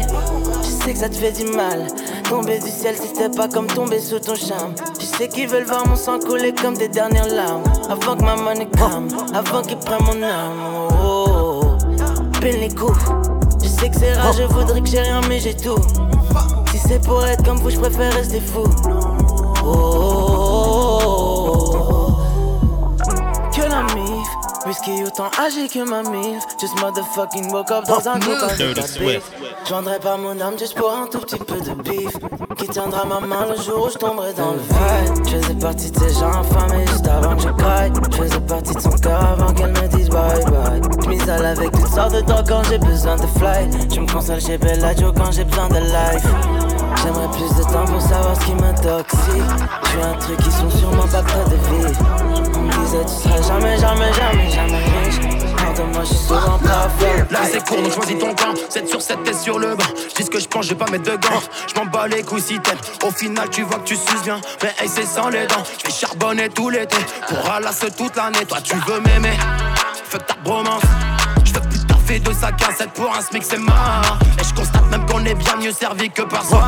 [0.62, 1.86] Je sais que ça te fait du mal.
[2.28, 4.74] Tomber du ciel, si c'était pas comme tomber sous ton charme.
[4.98, 7.64] Je sais qu'ils veulent voir mon sang couler comme des dernières larmes.
[7.90, 10.60] Avant que ma money calme, avant qu'ils prennent mon âme.
[11.02, 12.40] Oh, oh, oh.
[12.42, 12.98] les coups.
[13.62, 15.80] Je sais que c'est rare, je voudrais que j'ai rien, mais j'ai tout.
[16.90, 18.64] C'est pour être comme vous, je préfère rester fou.
[19.64, 20.88] Oh,
[23.54, 24.28] que la mif,
[24.66, 26.42] whisky autant âgé que ma mif.
[26.60, 29.22] Just motherfucking woke up dans un groupe avec ta bif.
[29.68, 32.10] J'vendrai pas mon âme juste pour un tout petit peu de bif.
[32.56, 35.28] Qui tiendra ma main le jour où je tomberai dans le vide.
[35.28, 37.92] Je faisais partie de ces gens infamés juste avant que je craque.
[38.10, 40.80] Je faisais partie de son cœur avant qu'elle me dise bye bye.
[41.04, 43.70] J'm'isole avec toutes sortes de drogues quand j'ai besoin de fly.
[43.94, 46.26] Je me console chez Bellagio quand j'ai besoin de life.
[47.02, 49.42] J'aimerais plus de temps pour savoir ce qui m'intoxique.
[49.84, 52.00] J'suis un truc qui sont sûrement pas près de vivre.
[52.54, 55.40] On me disait tu seras jamais, jamais, jamais, jamais riche.
[55.94, 57.26] Moi je suis souvent pas faire.
[57.30, 58.54] Là c'est court donc choisis ton camp.
[58.68, 59.84] 7 sur 7 t'es sur le banc.
[60.16, 61.42] Je ce que je pense je vais pas mettre de gants.
[61.66, 64.40] Je m'en bats les couilles si tête Au final tu vois que tu suces bien.
[64.62, 65.62] Mais hey c'est sans les dents.
[65.78, 66.96] Je vais charbonner tout l'été.
[67.28, 68.44] Pour ralasse toute l'année.
[68.46, 69.38] Toi tu veux m'aimer.
[70.04, 70.82] Fuck ta bromance
[72.10, 74.18] De sa cassette pour un smic c'est mort.
[74.40, 76.64] Et je constate même qu'on est bien mieux servi que par soi.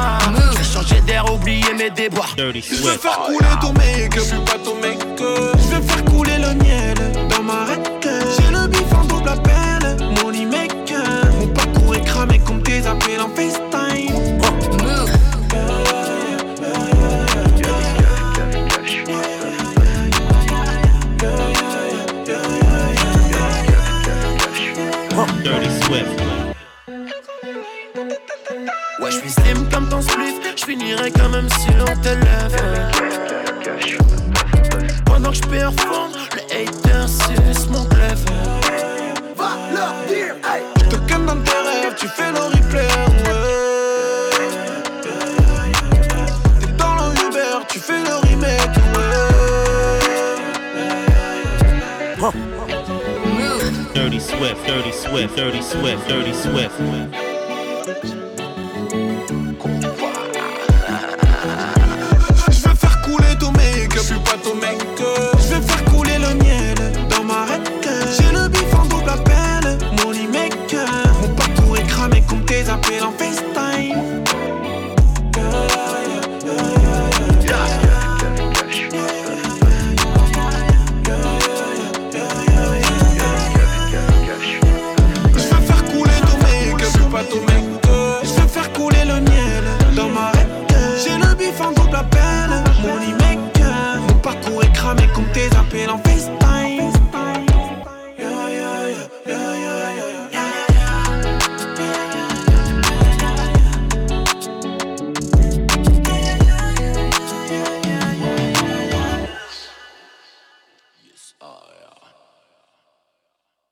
[0.57, 2.33] J'ai changé d'air oublié mes déboires.
[2.37, 5.01] Je veux faire couler ton make, je suis pas ton mec